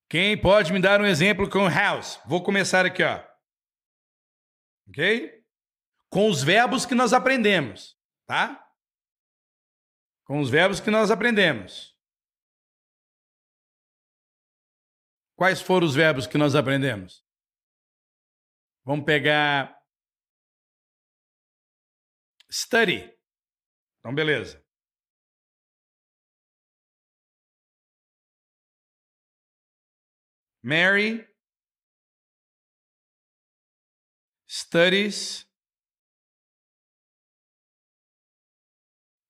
[0.10, 2.20] Quem pode me dar um exemplo com house?
[2.26, 3.24] Vou começar aqui, ó.
[4.90, 5.46] Ok?
[6.10, 8.68] Com os verbos que nós aprendemos, tá?
[10.26, 11.96] Com os verbos que nós aprendemos.
[15.42, 17.26] Quais foram os verbos que nós aprendemos?
[18.86, 19.76] Vamos pegar
[22.48, 23.12] study.
[23.98, 24.64] Então, beleza.
[30.62, 31.28] Mary
[34.48, 35.50] studies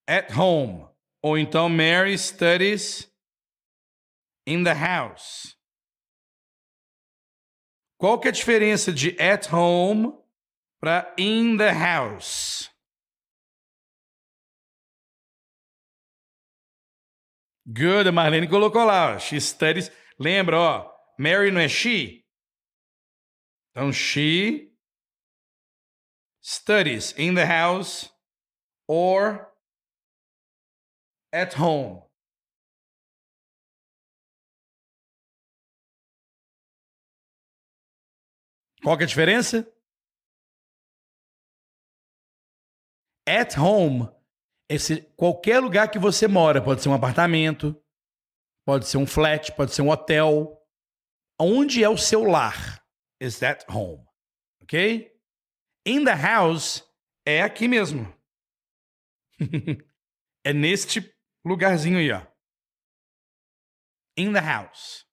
[0.10, 0.94] at home.
[1.24, 3.10] Ou então Mary studies
[4.46, 5.61] in the house.
[8.02, 10.12] Qual que é a diferença de at home
[10.80, 12.68] para in the house?
[17.64, 19.14] Good, a Marlene colocou lá.
[19.14, 19.20] Ó.
[19.20, 19.92] She studies.
[20.18, 20.92] Lembra, ó.
[21.20, 22.26] Mary não é she?
[23.70, 24.74] Então, she
[26.42, 28.10] studies in the house
[28.88, 29.48] or
[31.32, 32.02] at home.
[38.84, 39.72] Qual que é a diferença?
[43.28, 44.10] At home
[44.70, 47.76] esse, qualquer lugar que você mora, pode ser um apartamento,
[48.66, 50.62] pode ser um flat, pode ser um hotel,
[51.44, 52.86] Onde é o seu lar?
[53.20, 54.06] Is that home?
[54.62, 55.12] Ok?
[55.88, 56.88] In the house
[57.26, 58.06] é aqui mesmo.
[60.46, 61.12] é neste
[61.44, 62.22] lugarzinho aí, ó.
[64.16, 65.08] In the house.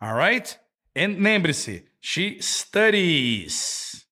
[0.00, 0.58] Alright?
[0.94, 4.06] E lembre-se, she studies.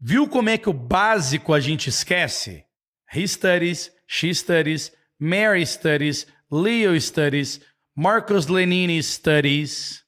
[0.00, 2.64] Viu como é que o básico a gente esquece?
[3.12, 7.60] He studies, she studies, Mary Studies, Leo Studies,
[7.96, 10.04] Marcos Lenini Studies.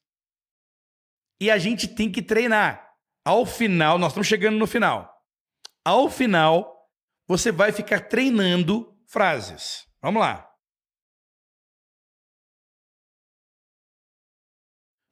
[1.40, 2.94] E a gente tem que treinar.
[3.24, 5.10] Ao final, nós estamos chegando no final.
[5.84, 6.88] Ao final,
[7.26, 9.86] você vai ficar treinando frases.
[10.00, 10.49] Vamos lá.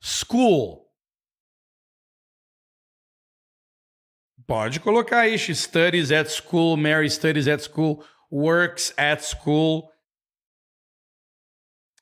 [0.09, 0.91] School.
[4.47, 5.37] Pode colocar aí.
[5.39, 6.79] She studies at school.
[6.79, 9.93] Mary studies at school works at school.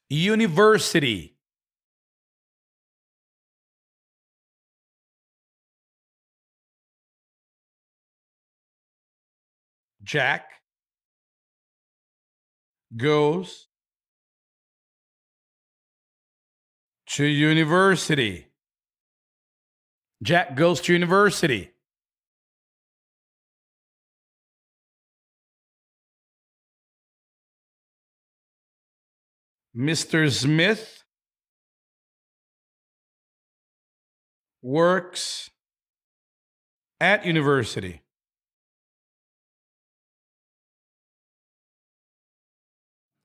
[0.09, 1.37] University.
[10.05, 10.49] Jack
[12.97, 13.67] goes
[17.17, 18.47] to university.
[20.23, 21.71] Jack goes to university.
[29.75, 30.31] Mr.
[30.31, 31.05] Smith
[34.61, 35.51] works
[37.01, 38.03] at university.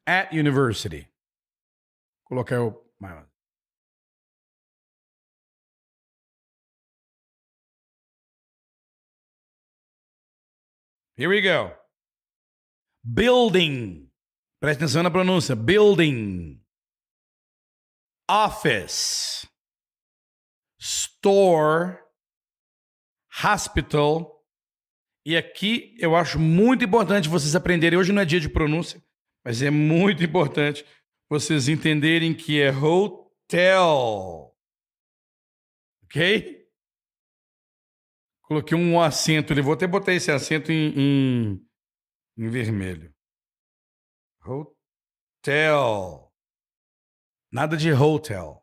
[0.08, 1.10] At university.
[2.30, 2.82] Coloquei o
[11.22, 11.72] Here we go.
[13.04, 14.10] Building.
[14.60, 15.56] Preste atenção na pronúncia.
[15.56, 16.60] Building.
[18.28, 19.48] Office.
[20.80, 22.00] Store.
[23.44, 24.44] Hospital.
[25.24, 28.00] E aqui eu acho muito importante vocês aprenderem.
[28.00, 29.00] Hoje não é dia de pronúncia,
[29.46, 30.84] mas é muito importante
[31.30, 34.56] vocês entenderem que é hotel.
[36.04, 36.61] Ok?
[38.52, 39.62] Coloquei um acento ali.
[39.62, 41.70] Vou até botar esse acento em, em,
[42.38, 43.16] em vermelho.
[44.46, 46.30] Hotel.
[47.50, 48.62] Nada de hotel.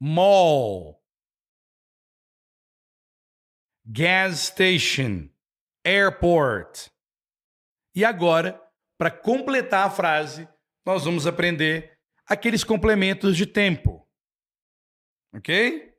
[0.00, 1.04] Mall.
[3.84, 5.28] Gas station.
[5.84, 6.88] Airport.
[7.94, 8.58] E agora,
[8.96, 10.48] para completar a frase,
[10.86, 14.08] nós vamos aprender aqueles complementos de tempo.
[15.34, 15.93] Ok?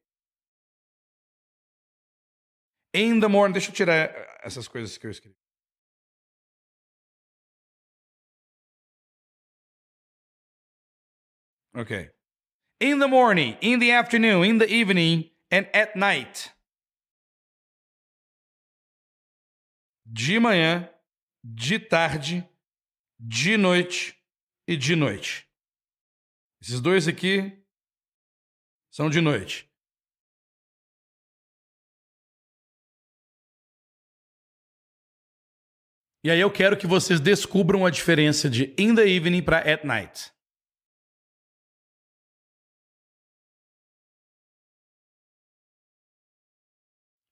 [2.96, 3.52] In the morning.
[3.52, 4.10] Deixa eu tirar
[4.42, 5.36] essas coisas que eu escrevi.
[11.76, 12.10] Okay.
[12.80, 16.54] In the morning, in the afternoon, in the evening, and at night.
[20.06, 20.90] De manhã,
[21.44, 22.48] de tarde,
[23.20, 24.16] de noite
[24.66, 25.46] e de noite.
[26.62, 27.62] Esses dois aqui
[28.90, 29.70] são de noite.
[36.26, 39.86] E aí eu quero que vocês descubram a diferença de in the evening para at
[39.86, 40.34] night.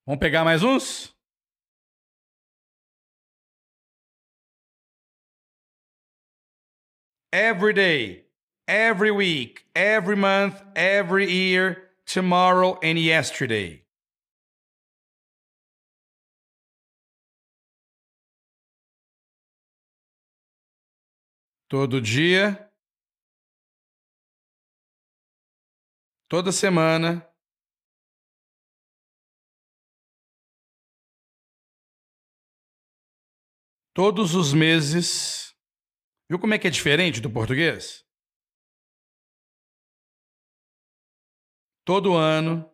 [0.05, 1.11] Vamos pegar mais uns?
[7.31, 8.27] Every day,
[8.67, 13.82] every week, every month, every year, tomorrow and yesterday.
[21.74, 22.71] Todo dia,
[26.30, 27.28] toda semana,
[33.91, 35.55] todos os meses.
[36.30, 38.05] Viu como é que é diferente do português?
[41.84, 42.71] Todo ano.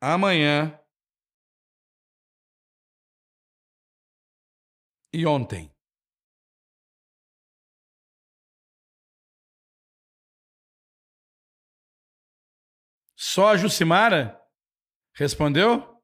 [0.00, 0.81] Amanhã.
[5.12, 5.70] E ontem.
[13.14, 14.40] Só a Jucimara?
[15.14, 16.02] Respondeu?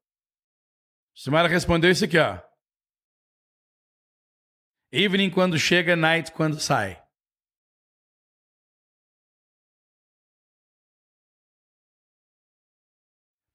[1.15, 2.39] Simara respondeu isso aqui, ó.
[4.91, 6.95] Evening quando chega, night quando sai.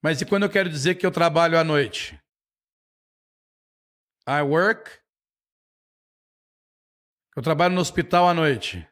[0.03, 2.21] Mas e quando eu quero dizer que eu trabalho à noite?
[4.29, 5.04] I work.
[7.37, 8.89] Eu trabalho no hospital à noite.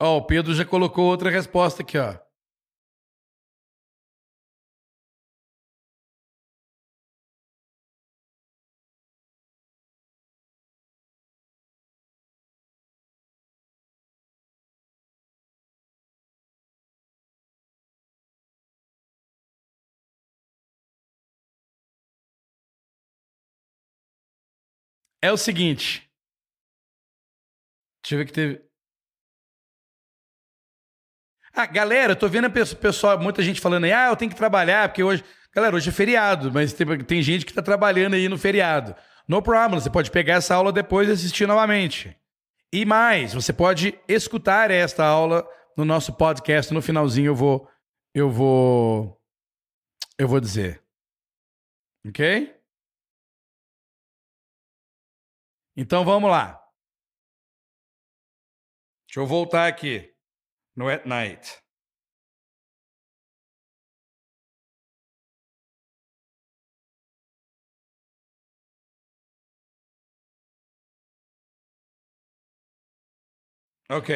[0.00, 2.25] Ó, oh, o Pedro já colocou outra resposta aqui, ó.
[25.26, 26.08] É o seguinte.
[28.00, 28.64] Deixa eu ver que teve.
[31.52, 34.36] Ah, galera, eu tô vendo o pessoal, muita gente falando aí, ah, eu tenho que
[34.36, 35.24] trabalhar, porque hoje.
[35.52, 38.94] Galera, hoje é feriado, mas tem, tem gente que tá trabalhando aí no feriado.
[39.26, 42.16] No problem, você pode pegar essa aula depois e assistir novamente.
[42.72, 45.44] E mais, você pode escutar esta aula
[45.76, 46.72] no nosso podcast.
[46.72, 47.68] No finalzinho eu vou.
[48.14, 49.20] Eu vou.
[50.16, 50.80] Eu vou dizer.
[52.06, 52.55] Ok?
[55.76, 56.58] Então vamos lá.
[59.06, 60.16] Deixa eu voltar aqui
[60.74, 61.62] no at night.
[73.88, 74.10] Ok.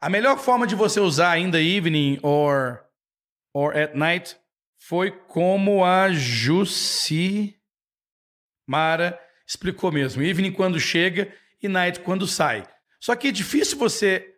[0.00, 2.86] A melhor forma de você usar ainda evening or
[3.54, 4.38] or at night
[4.86, 7.56] foi como a Jussi
[8.66, 10.22] Mara explicou mesmo.
[10.22, 11.32] Evening quando chega
[11.62, 12.66] e night quando sai.
[13.00, 14.34] Só que é difícil você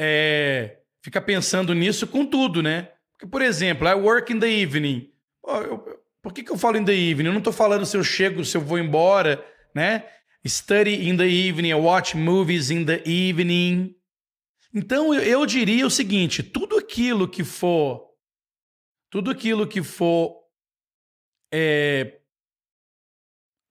[0.00, 2.88] é, ficar pensando nisso com tudo, né?
[3.12, 5.12] Porque, por exemplo, I work in the evening.
[5.46, 7.28] eu, por que, que eu falo in the evening?
[7.28, 10.04] Eu não estou falando se eu chego, se eu vou embora, né?
[10.44, 13.94] Study in the evening, watch movies in the evening.
[14.74, 18.09] Então eu, eu diria o seguinte: tudo aquilo que for
[19.10, 20.40] tudo aquilo que for
[21.52, 22.20] é,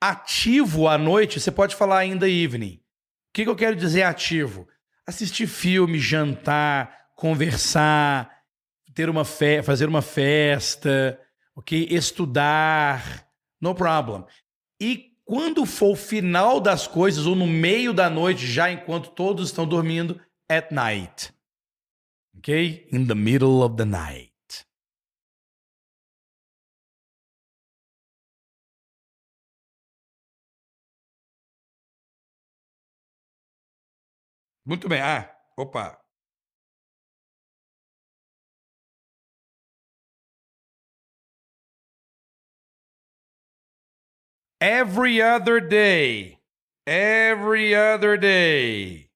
[0.01, 2.75] ativo à noite, você pode falar ainda evening.
[2.75, 4.67] O que, que eu quero dizer ativo?
[5.07, 8.29] Assistir filme, jantar, conversar,
[8.93, 11.19] ter uma fe fazer uma festa,
[11.55, 11.87] ok?
[11.89, 13.27] Estudar,
[13.61, 14.25] no problem.
[14.79, 19.49] E quando for o final das coisas ou no meio da noite, já enquanto todos
[19.49, 20.19] estão dormindo,
[20.49, 21.31] at night.
[22.37, 22.87] Ok?
[22.91, 24.28] In the middle of the night.
[34.69, 35.01] Muito bem.
[35.01, 35.99] Ah, opa.
[44.61, 46.37] Every other day.
[46.85, 49.09] Every other day.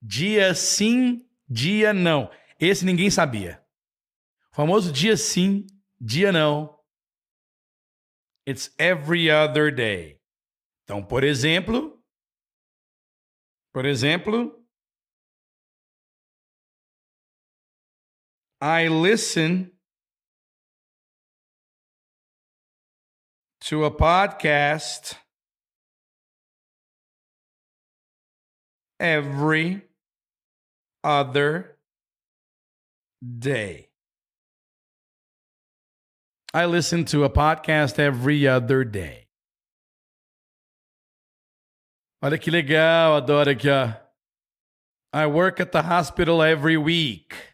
[0.00, 2.30] Dia sim, dia não.
[2.60, 3.60] Esse ninguém sabia.
[4.52, 5.66] O famoso dia sim,
[6.00, 6.78] dia não.
[8.46, 10.20] It's every other day.
[10.84, 12.00] Então, por exemplo,
[13.72, 14.61] por exemplo,
[18.62, 19.72] I listen
[23.62, 25.16] to a podcast
[29.00, 29.82] every
[31.02, 31.76] other
[33.40, 33.88] day.
[36.54, 39.26] I listen to a podcast every other day.
[42.22, 43.92] Olha que legal, adoro aqui, ó.
[45.12, 47.51] I work at the hospital every week.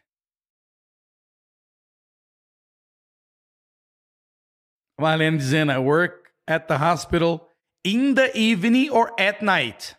[4.98, 7.48] Marlene dizendo, I work at the hospital
[7.84, 9.96] in the evening or at night.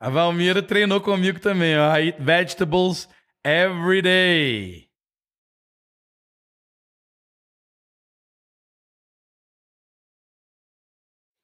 [0.00, 1.94] A Valmira treinou comigo também, ó.
[1.94, 3.06] I eat vegetables
[3.44, 4.88] every day.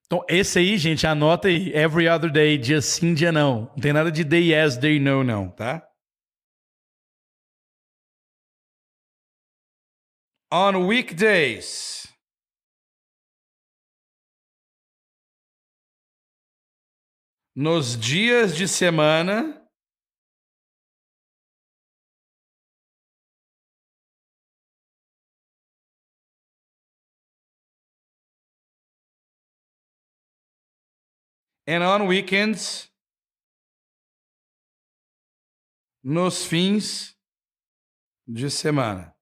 [0.07, 1.71] Então, esse aí, gente, anota aí.
[1.75, 3.67] Every other day, dia sim, dia não.
[3.75, 5.87] Não tem nada de day yes, day no, não, tá?
[10.51, 12.07] On weekdays.
[17.55, 19.61] Nos dias de semana.
[31.67, 32.89] And on weekends.
[36.05, 37.17] Nos fins
[38.29, 39.16] de semana.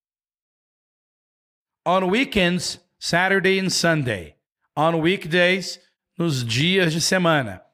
[1.87, 4.37] On weekends, Saturday and Sunday.
[4.77, 5.79] On weekdays,
[6.19, 7.65] nos dias de semana.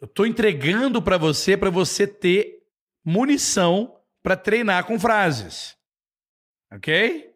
[0.00, 2.66] Eu estou entregando para você, para você ter
[3.04, 5.76] munição para treinar com frases.
[6.72, 7.32] Ok?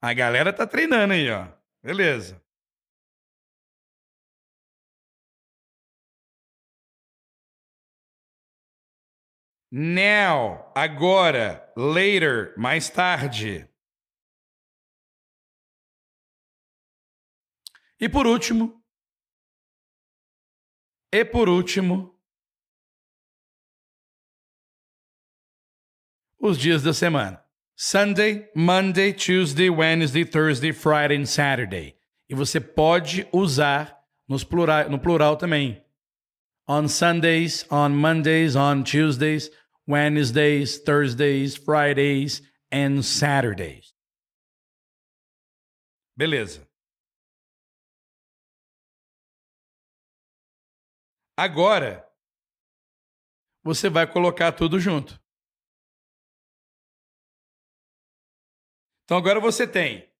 [0.00, 1.48] A galera tá treinando aí, ó.
[1.82, 2.40] Beleza.
[9.72, 13.69] Now, agora, later, mais tarde.
[18.00, 18.82] E por último,
[21.12, 22.18] e por último,
[26.38, 27.44] os dias da semana.
[27.76, 31.96] Sunday, Monday, Tuesday, Wednesday, Thursday, Friday and Saturday.
[32.28, 33.98] E você pode usar
[34.28, 35.84] nos plural, no plural também.
[36.68, 39.50] On Sundays, on Mondays, on Tuesdays,
[39.86, 43.92] Wednesdays, Thursdays, Fridays and Saturdays.
[46.16, 46.69] Beleza.
[51.42, 52.06] Agora,
[53.62, 55.18] você vai colocar tudo junto.
[59.04, 60.14] Então agora você tem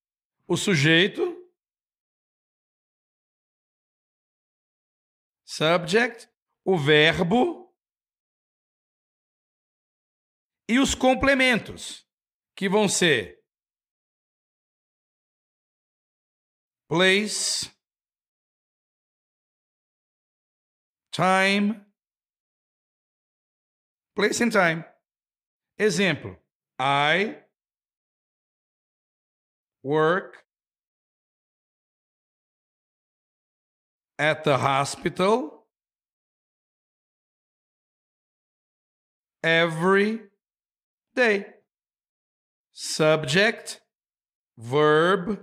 [0.48, 1.20] o sujeito,
[5.44, 6.26] subject,
[6.64, 7.70] o verbo
[10.66, 12.09] e os complementos,
[12.56, 13.44] que vão ser
[16.88, 17.70] place,
[21.12, 21.85] time,
[24.15, 24.85] place and time.
[25.78, 26.37] Exemplo:
[26.78, 27.39] I
[29.82, 30.45] work
[34.19, 35.66] at the hospital
[39.43, 40.20] every
[41.15, 41.47] day.
[42.73, 43.81] Subject,
[44.57, 45.39] verb,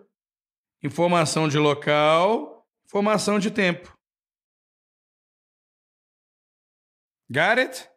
[0.84, 3.97] informação de local, informação de tempo.
[7.32, 7.90] Got it?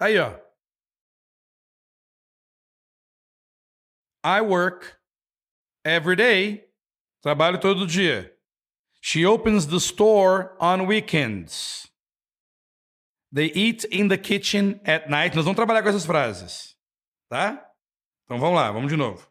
[0.00, 0.34] Aí, ó.
[4.22, 4.98] I work
[5.84, 6.64] every day.
[7.22, 8.32] Trabalho todo dia.
[9.00, 11.88] She opens the store on weekends.
[13.32, 15.34] They eat in the kitchen at night.
[15.34, 16.76] Nós vamos trabalhar com essas frases,
[17.28, 17.64] tá?
[18.24, 19.26] Então vamos lá, vamos de novo.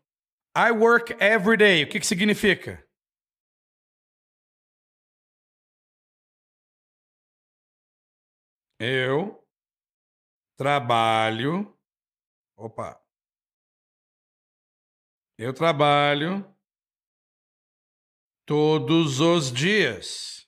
[0.56, 1.84] I work every day.
[1.84, 2.84] O que, que significa?
[8.80, 9.44] Eu
[10.56, 11.76] trabalho.
[12.56, 13.02] Opa.
[15.38, 16.44] Eu trabalho
[18.46, 20.48] todos os dias.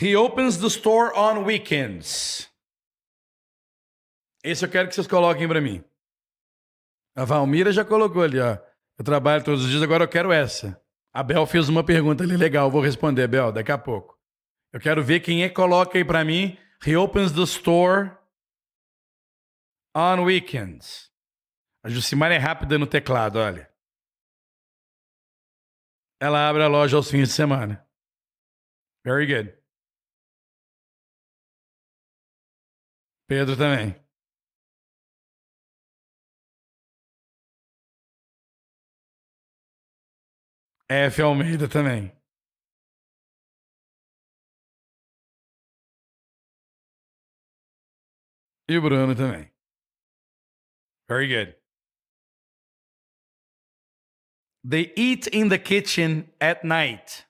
[0.00, 2.48] He opens the store on weekends.
[4.44, 5.84] Esse eu quero que vocês coloquem para mim.
[7.16, 8.56] A Valmira já colocou ali, ó.
[8.96, 10.80] Eu trabalho todos os dias, agora eu quero essa.
[11.18, 14.16] A Bel fez uma pergunta ali legal, vou responder, Bel, daqui a pouco.
[14.72, 16.56] Eu quero ver quem é coloca aí para mim.
[16.86, 18.16] He opens the store
[19.96, 21.10] on weekends.
[21.84, 23.68] A Jucimar é rápida no teclado, olha.
[26.20, 27.84] Ela abre a loja aos fins de semana.
[29.04, 29.58] Very good.
[33.26, 34.07] Pedro também.
[40.90, 41.20] F.
[41.20, 42.10] Almeida também.
[48.66, 49.50] E o Bruno também.
[51.08, 51.56] Very good.
[54.64, 57.26] They eat in the kitchen at night.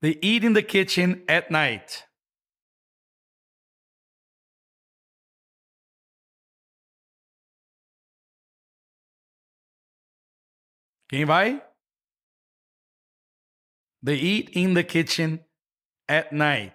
[0.00, 2.04] They eat in the kitchen at night.
[11.12, 11.60] Quem vai?
[14.02, 15.44] They eat in the kitchen
[16.08, 16.74] at night.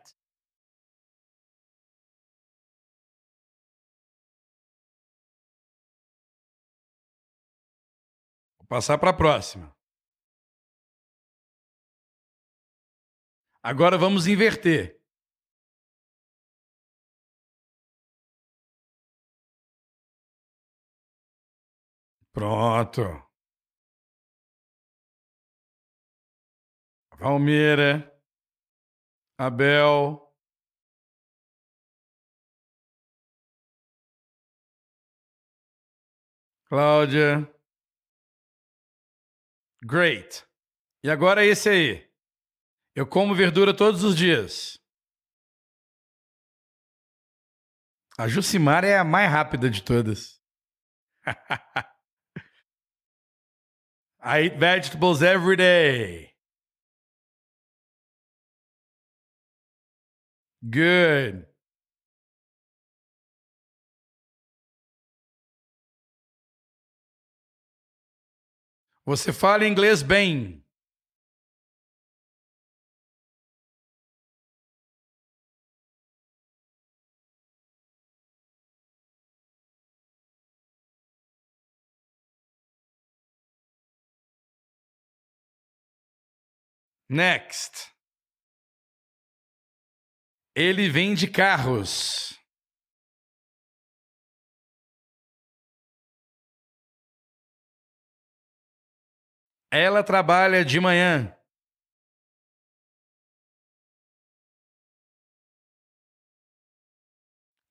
[8.59, 9.75] Vou passar para a próxima.
[13.63, 15.01] Agora vamos inverter.
[22.31, 23.26] Pronto.
[27.19, 28.13] Valmeira,
[29.39, 30.27] Abel,
[36.69, 37.49] Cláudia.
[39.81, 40.45] Great.
[41.03, 42.07] E agora esse aí.
[42.93, 44.77] Eu como verdura todos os dias.
[48.17, 50.41] A Jucimar é a mais rápida de todas.
[54.19, 56.26] I eat vegetables every day.
[60.61, 61.47] Good.
[69.05, 70.63] Você fala inglês bem.
[87.09, 87.96] Next.
[90.59, 92.33] Ele vende carros.
[99.71, 101.31] Ela trabalha de manhã.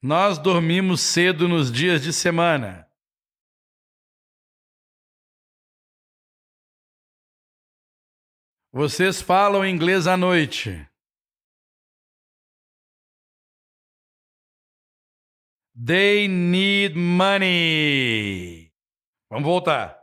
[0.01, 2.89] Nós dormimos cedo nos dias de semana.
[8.71, 10.89] Vocês falam inglês à noite.
[15.79, 18.73] They need money.
[19.31, 19.95] Vamos voltar.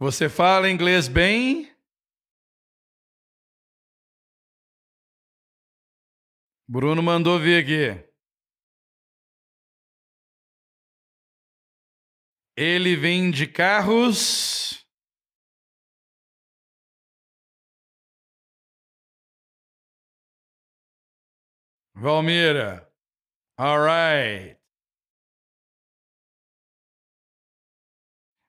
[0.00, 1.72] Você fala inglês bem?
[6.68, 8.12] Bruno mandou vir aqui.
[12.56, 14.81] Ele vende carros.
[21.94, 22.86] Valmira.
[23.58, 24.58] All right.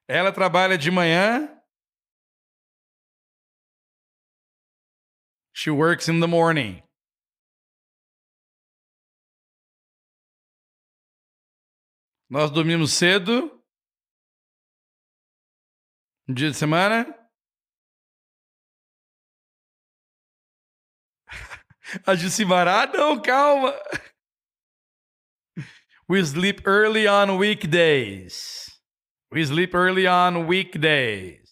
[0.08, 1.50] Ela trabalha de manhã.
[5.52, 6.82] She works in the morning.
[12.28, 13.50] Nós dormimos cedo.
[16.28, 17.23] Um dia de semana.
[22.06, 23.74] A Jucimar, ah, não, calma.
[26.08, 28.70] We sleep early on weekdays.
[29.30, 31.44] We sleep early on weekdays.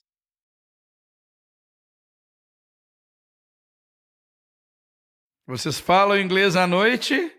[5.47, 7.31] Vocês falam inglês à noite?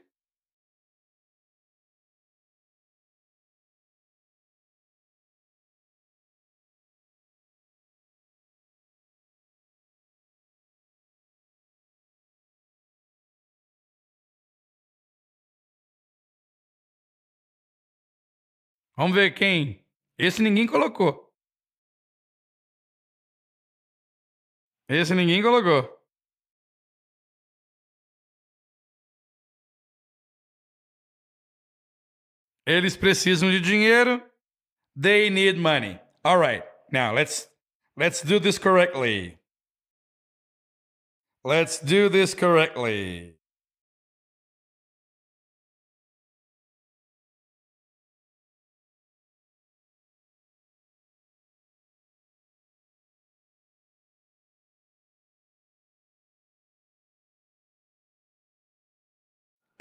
[18.95, 19.83] Vamos ver quem
[20.17, 21.33] Esse ninguém colocou.
[24.87, 25.89] Esse ninguém colocou.
[32.65, 34.21] Eles precisam de dinheiro.
[34.95, 35.99] They need money.
[36.23, 36.63] All right.
[36.91, 37.49] Now let's
[37.97, 39.39] let's do this correctly.
[41.43, 43.37] Let's do this correctly.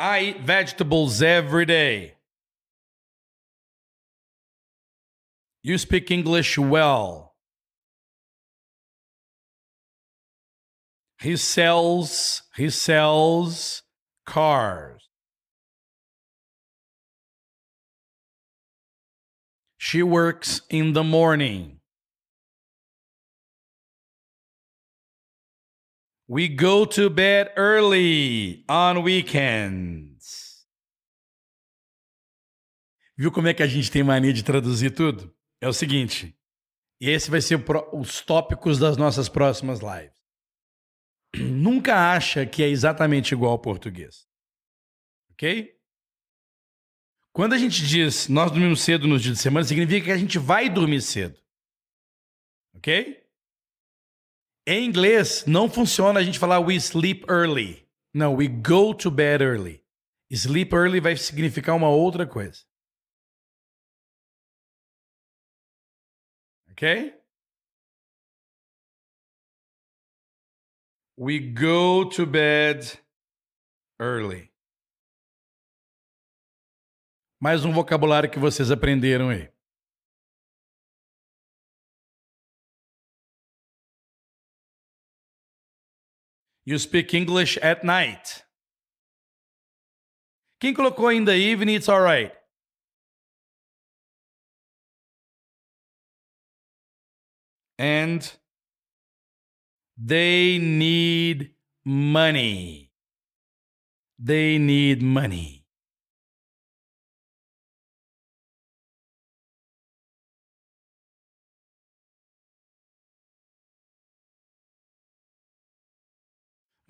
[0.02, 2.14] I eat vegetables every day.
[5.62, 7.36] You speak English well.
[11.20, 13.84] He sells he sells
[14.26, 15.08] cars.
[19.78, 21.78] She works in the morning.
[26.32, 30.66] We go to bed early on weekends.
[33.14, 35.36] Viu como é que a gente tem mania de traduzir tudo?
[35.60, 36.34] É o seguinte,
[36.98, 40.18] e esse vai ser os tópicos das nossas próximas lives.
[41.36, 44.26] Nunca acha que é exatamente igual ao português.
[45.32, 45.70] Ok?
[47.30, 50.38] Quando a gente diz nós dormimos cedo nos dias de semana, significa que a gente
[50.38, 51.38] vai dormir cedo.
[52.72, 53.21] Ok?
[54.66, 57.89] Em inglês, não funciona a gente falar we sleep early.
[58.14, 59.84] Não, we go to bed early.
[60.30, 62.64] Sleep early vai significar uma outra coisa.
[66.70, 67.12] Ok?
[71.18, 72.98] We go to bed
[74.01, 74.51] early.
[77.40, 79.51] Mais um vocabulário que vocês aprenderam aí.
[86.64, 88.44] You speak English at night.
[90.60, 92.32] Quem colocou the evening, it's alright.
[97.78, 98.32] And
[99.98, 102.93] they need money.
[104.20, 105.61] They need money.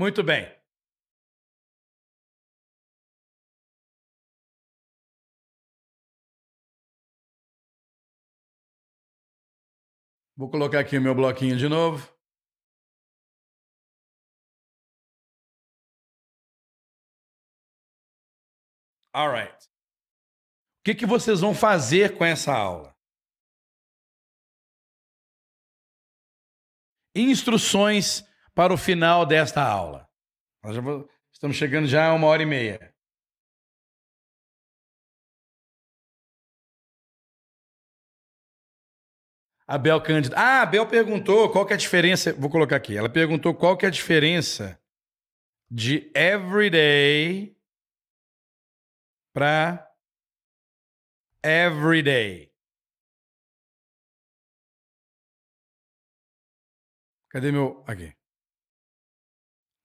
[0.03, 0.45] Muito bem.
[10.37, 12.13] Vou colocar aqui o meu bloquinho de novo.
[19.15, 19.69] Alright.
[20.81, 22.93] O que, que vocês vão fazer com essa aula?
[27.15, 30.09] Instruções para o final desta aula.
[30.63, 30.83] Nós já
[31.33, 32.93] estamos chegando já a uma hora e meia.
[39.67, 40.35] A Bel Cândido.
[40.37, 42.33] Ah, a Bel perguntou qual que é a diferença.
[42.35, 42.97] Vou colocar aqui.
[42.97, 44.79] Ela perguntou qual que é a diferença
[45.71, 47.57] de everyday
[49.33, 49.91] para
[51.43, 52.53] everyday.
[57.31, 57.83] Cadê meu.
[57.87, 58.15] Aqui.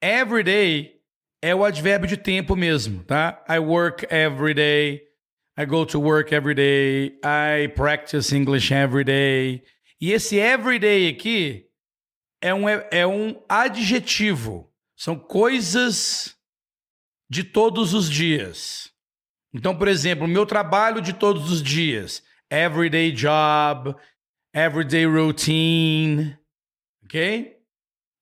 [0.02, 1.02] Every day
[1.42, 3.44] é o advérbio de tempo mesmo, tá?
[3.50, 5.02] I work every day.
[5.58, 7.20] I go to work every day.
[7.24, 9.64] I practice English every day.
[10.00, 11.66] E esse every day aqui
[12.42, 14.72] é um, é um adjetivo.
[14.96, 16.36] São coisas
[17.28, 18.92] de todos os dias.
[19.54, 22.22] Então, por exemplo, meu trabalho de todos os dias.
[22.52, 23.96] Everyday job,
[24.54, 26.38] everyday routine.
[27.04, 27.57] Ok?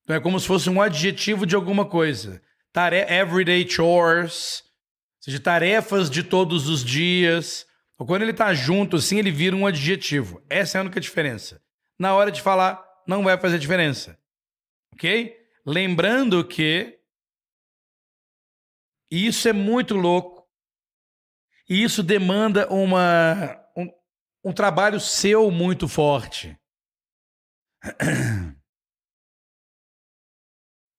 [0.06, 2.40] Então é como se fosse um adjetivo de alguma coisa.
[2.72, 7.66] Tare everyday chores, ou seja, tarefas de todos os dias.
[7.98, 10.46] Ou quando ele está junto assim, ele vira um adjetivo.
[10.48, 11.60] Essa é a única diferença.
[11.98, 14.20] Na hora de falar, não vai fazer diferença.
[14.94, 15.36] Ok?
[15.66, 17.00] Lembrando que
[19.10, 20.48] isso é muito louco.
[21.68, 23.90] E isso demanda uma, um,
[24.44, 26.56] um trabalho seu muito forte.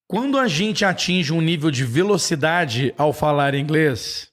[0.08, 4.32] Quando a gente atinge um nível de velocidade ao falar inglês,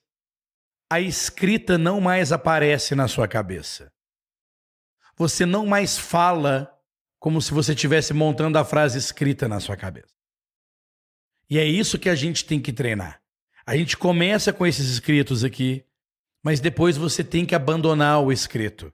[0.90, 3.92] a escrita não mais aparece na sua cabeça.
[5.16, 6.70] Você não mais fala
[7.18, 10.14] como se você estivesse montando a frase escrita na sua cabeça.
[11.50, 13.20] E é isso que a gente tem que treinar.
[13.66, 15.84] A gente começa com esses escritos aqui,
[16.42, 18.92] mas depois você tem que abandonar o escrito.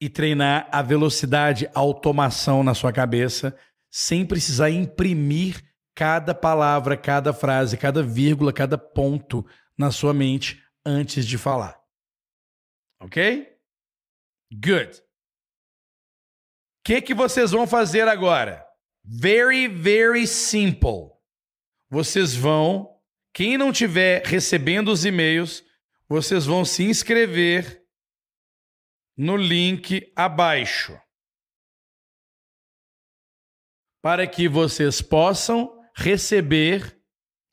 [0.00, 3.56] e treinar a velocidade, a automação na sua cabeça,
[3.94, 5.62] sem precisar imprimir
[5.94, 9.46] cada palavra, cada frase, cada vírgula, cada ponto
[9.76, 11.78] na sua mente antes de falar.
[12.98, 13.54] Ok?
[14.50, 14.98] Good.
[14.98, 15.02] O
[16.84, 18.66] que, que vocês vão fazer agora?
[19.04, 21.10] Very, very simple.
[21.90, 22.98] Vocês vão,
[23.34, 25.62] quem não tiver recebendo os e-mails,
[26.08, 27.84] vocês vão se inscrever
[29.16, 30.98] no link abaixo.
[34.02, 37.00] Para que vocês possam receber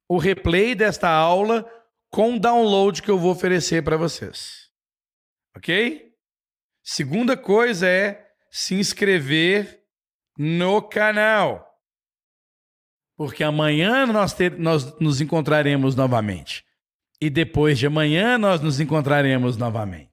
[0.09, 1.69] o replay desta aula
[2.11, 4.71] com o download que eu vou oferecer para vocês.
[5.55, 6.11] Ok?
[6.83, 9.85] Segunda coisa é se inscrever
[10.37, 11.69] no canal.
[13.15, 16.65] Porque amanhã nós, ter, nós nos encontraremos novamente.
[17.21, 20.09] E depois de amanhã nós nos encontraremos novamente.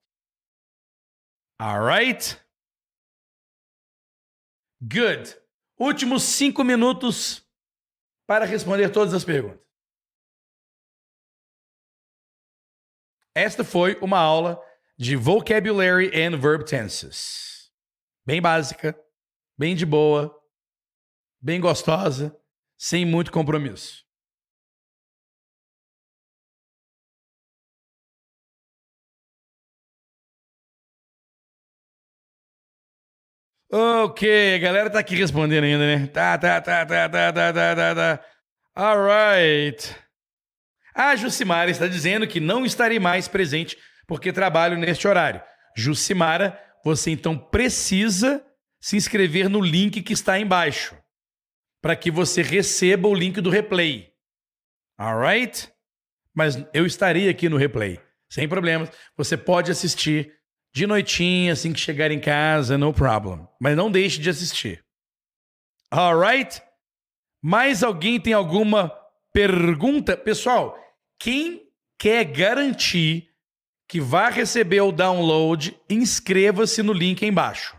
[1.59, 2.37] Alright?
[4.83, 5.46] Good.
[5.79, 7.47] Últimos cinco minutos
[8.27, 9.65] para responder todas as perguntas.
[13.35, 14.59] Esta foi uma aula
[14.97, 17.71] de Vocabulary and Verb Tenses.
[18.25, 18.99] Bem básica,
[19.59, 20.35] bem de boa,
[21.39, 22.35] bem gostosa,
[22.79, 24.06] sem muito compromisso.
[33.71, 36.07] Ok, a galera tá aqui respondendo ainda, né?
[36.07, 38.25] Tá, tá, tá, tá, tá, tá, tá, tá, tá.
[38.77, 39.97] Alright.
[40.95, 43.77] A Jucimara está dizendo que não estarei mais presente
[44.07, 45.43] porque trabalho neste horário.
[45.77, 48.45] Jucimara, você então precisa
[48.81, 50.97] se inscrever no link que está embaixo
[51.83, 54.13] para que você receba o link do replay.
[54.99, 55.71] Alright?
[56.33, 58.91] Mas eu estarei aqui no replay, sem problemas.
[59.17, 60.33] Você pode assistir
[60.77, 63.49] de noitinha, assim que chegar em casa, no problem.
[63.59, 64.85] Mas não deixe de assistir.
[65.91, 66.63] Alright?
[67.43, 68.91] Mais alguém tem alguma
[69.33, 70.15] pergunta?
[70.19, 70.79] Pessoal,
[71.19, 71.67] quem
[71.99, 73.35] quer garantir
[73.89, 77.75] que vai receber o download, inscreva-se no link aí embaixo.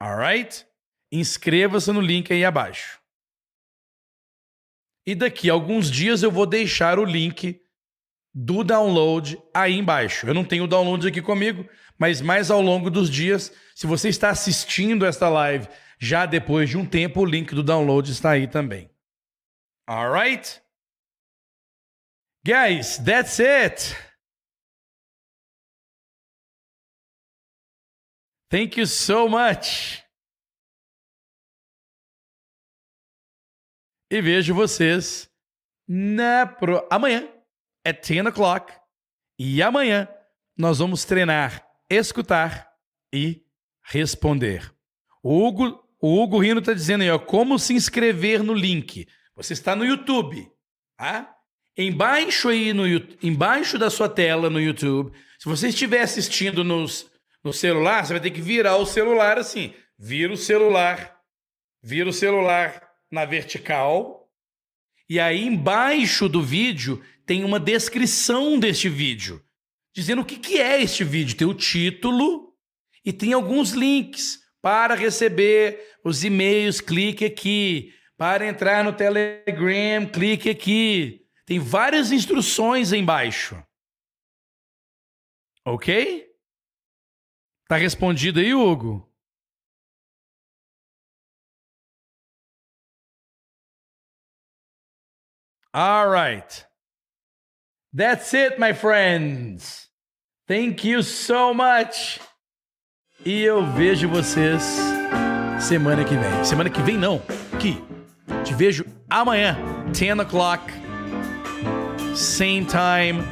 [0.00, 0.64] Alright?
[1.10, 3.00] Inscreva-se no link aí abaixo.
[5.04, 7.60] E daqui a alguns dias eu vou deixar o link
[8.32, 10.28] do download aí embaixo.
[10.28, 11.68] Eu não tenho o download aqui comigo,
[11.98, 15.68] mas mais ao longo dos dias, se você está assistindo esta live
[15.98, 18.88] já depois de um tempo, o link do download está aí também.
[19.88, 20.62] Alright?
[22.44, 23.96] Guys, that's it.
[28.50, 30.02] Thank you so much.
[34.10, 35.30] E vejo vocês
[35.86, 36.86] na pro...
[36.90, 37.28] amanhã
[37.84, 38.72] at 10 o'clock.
[39.38, 40.08] E amanhã
[40.56, 42.68] nós vamos treinar, escutar
[43.12, 43.42] e
[43.82, 44.72] responder.
[45.22, 49.06] O Hugo, o Hugo Rino está dizendo aí, ó, como se inscrever no link.
[49.34, 50.50] Você está no YouTube,
[50.96, 51.34] tá?
[51.76, 52.84] Embaixo aí no
[53.22, 57.08] embaixo da sua tela no YouTube, se você estiver assistindo nos,
[57.44, 59.72] no celular, você vai ter que virar o celular assim.
[59.96, 61.16] Vira o celular,
[61.82, 64.28] vira o celular na vertical.
[65.08, 69.42] E aí embaixo do vídeo tem uma descrição deste vídeo,
[69.94, 71.36] dizendo o que, que é este vídeo.
[71.36, 72.54] Tem o título
[73.04, 77.94] e tem alguns links para receber os e-mails, clique aqui.
[78.16, 81.24] Para entrar no Telegram, clique aqui.
[81.46, 83.62] Tem várias instruções embaixo.
[85.64, 86.26] Ok?
[87.68, 89.08] Tá respondido aí, Hugo?
[95.72, 96.67] All right.
[97.92, 99.88] That's it, my friends.
[100.46, 102.20] Thank you so much.
[103.24, 104.62] E eu vejo vocês
[105.60, 106.44] semana que vem.
[106.44, 107.20] Semana que vem não,
[107.58, 107.82] que
[108.44, 109.56] te vejo amanhã,
[109.92, 110.62] 10 o'clock,
[112.14, 113.22] same time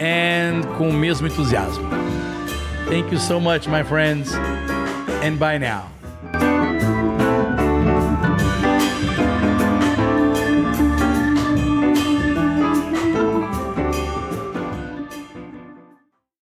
[0.00, 1.88] and com o mesmo entusiasmo.
[2.88, 4.32] Thank you so much, my friends,
[5.22, 5.99] and bye now.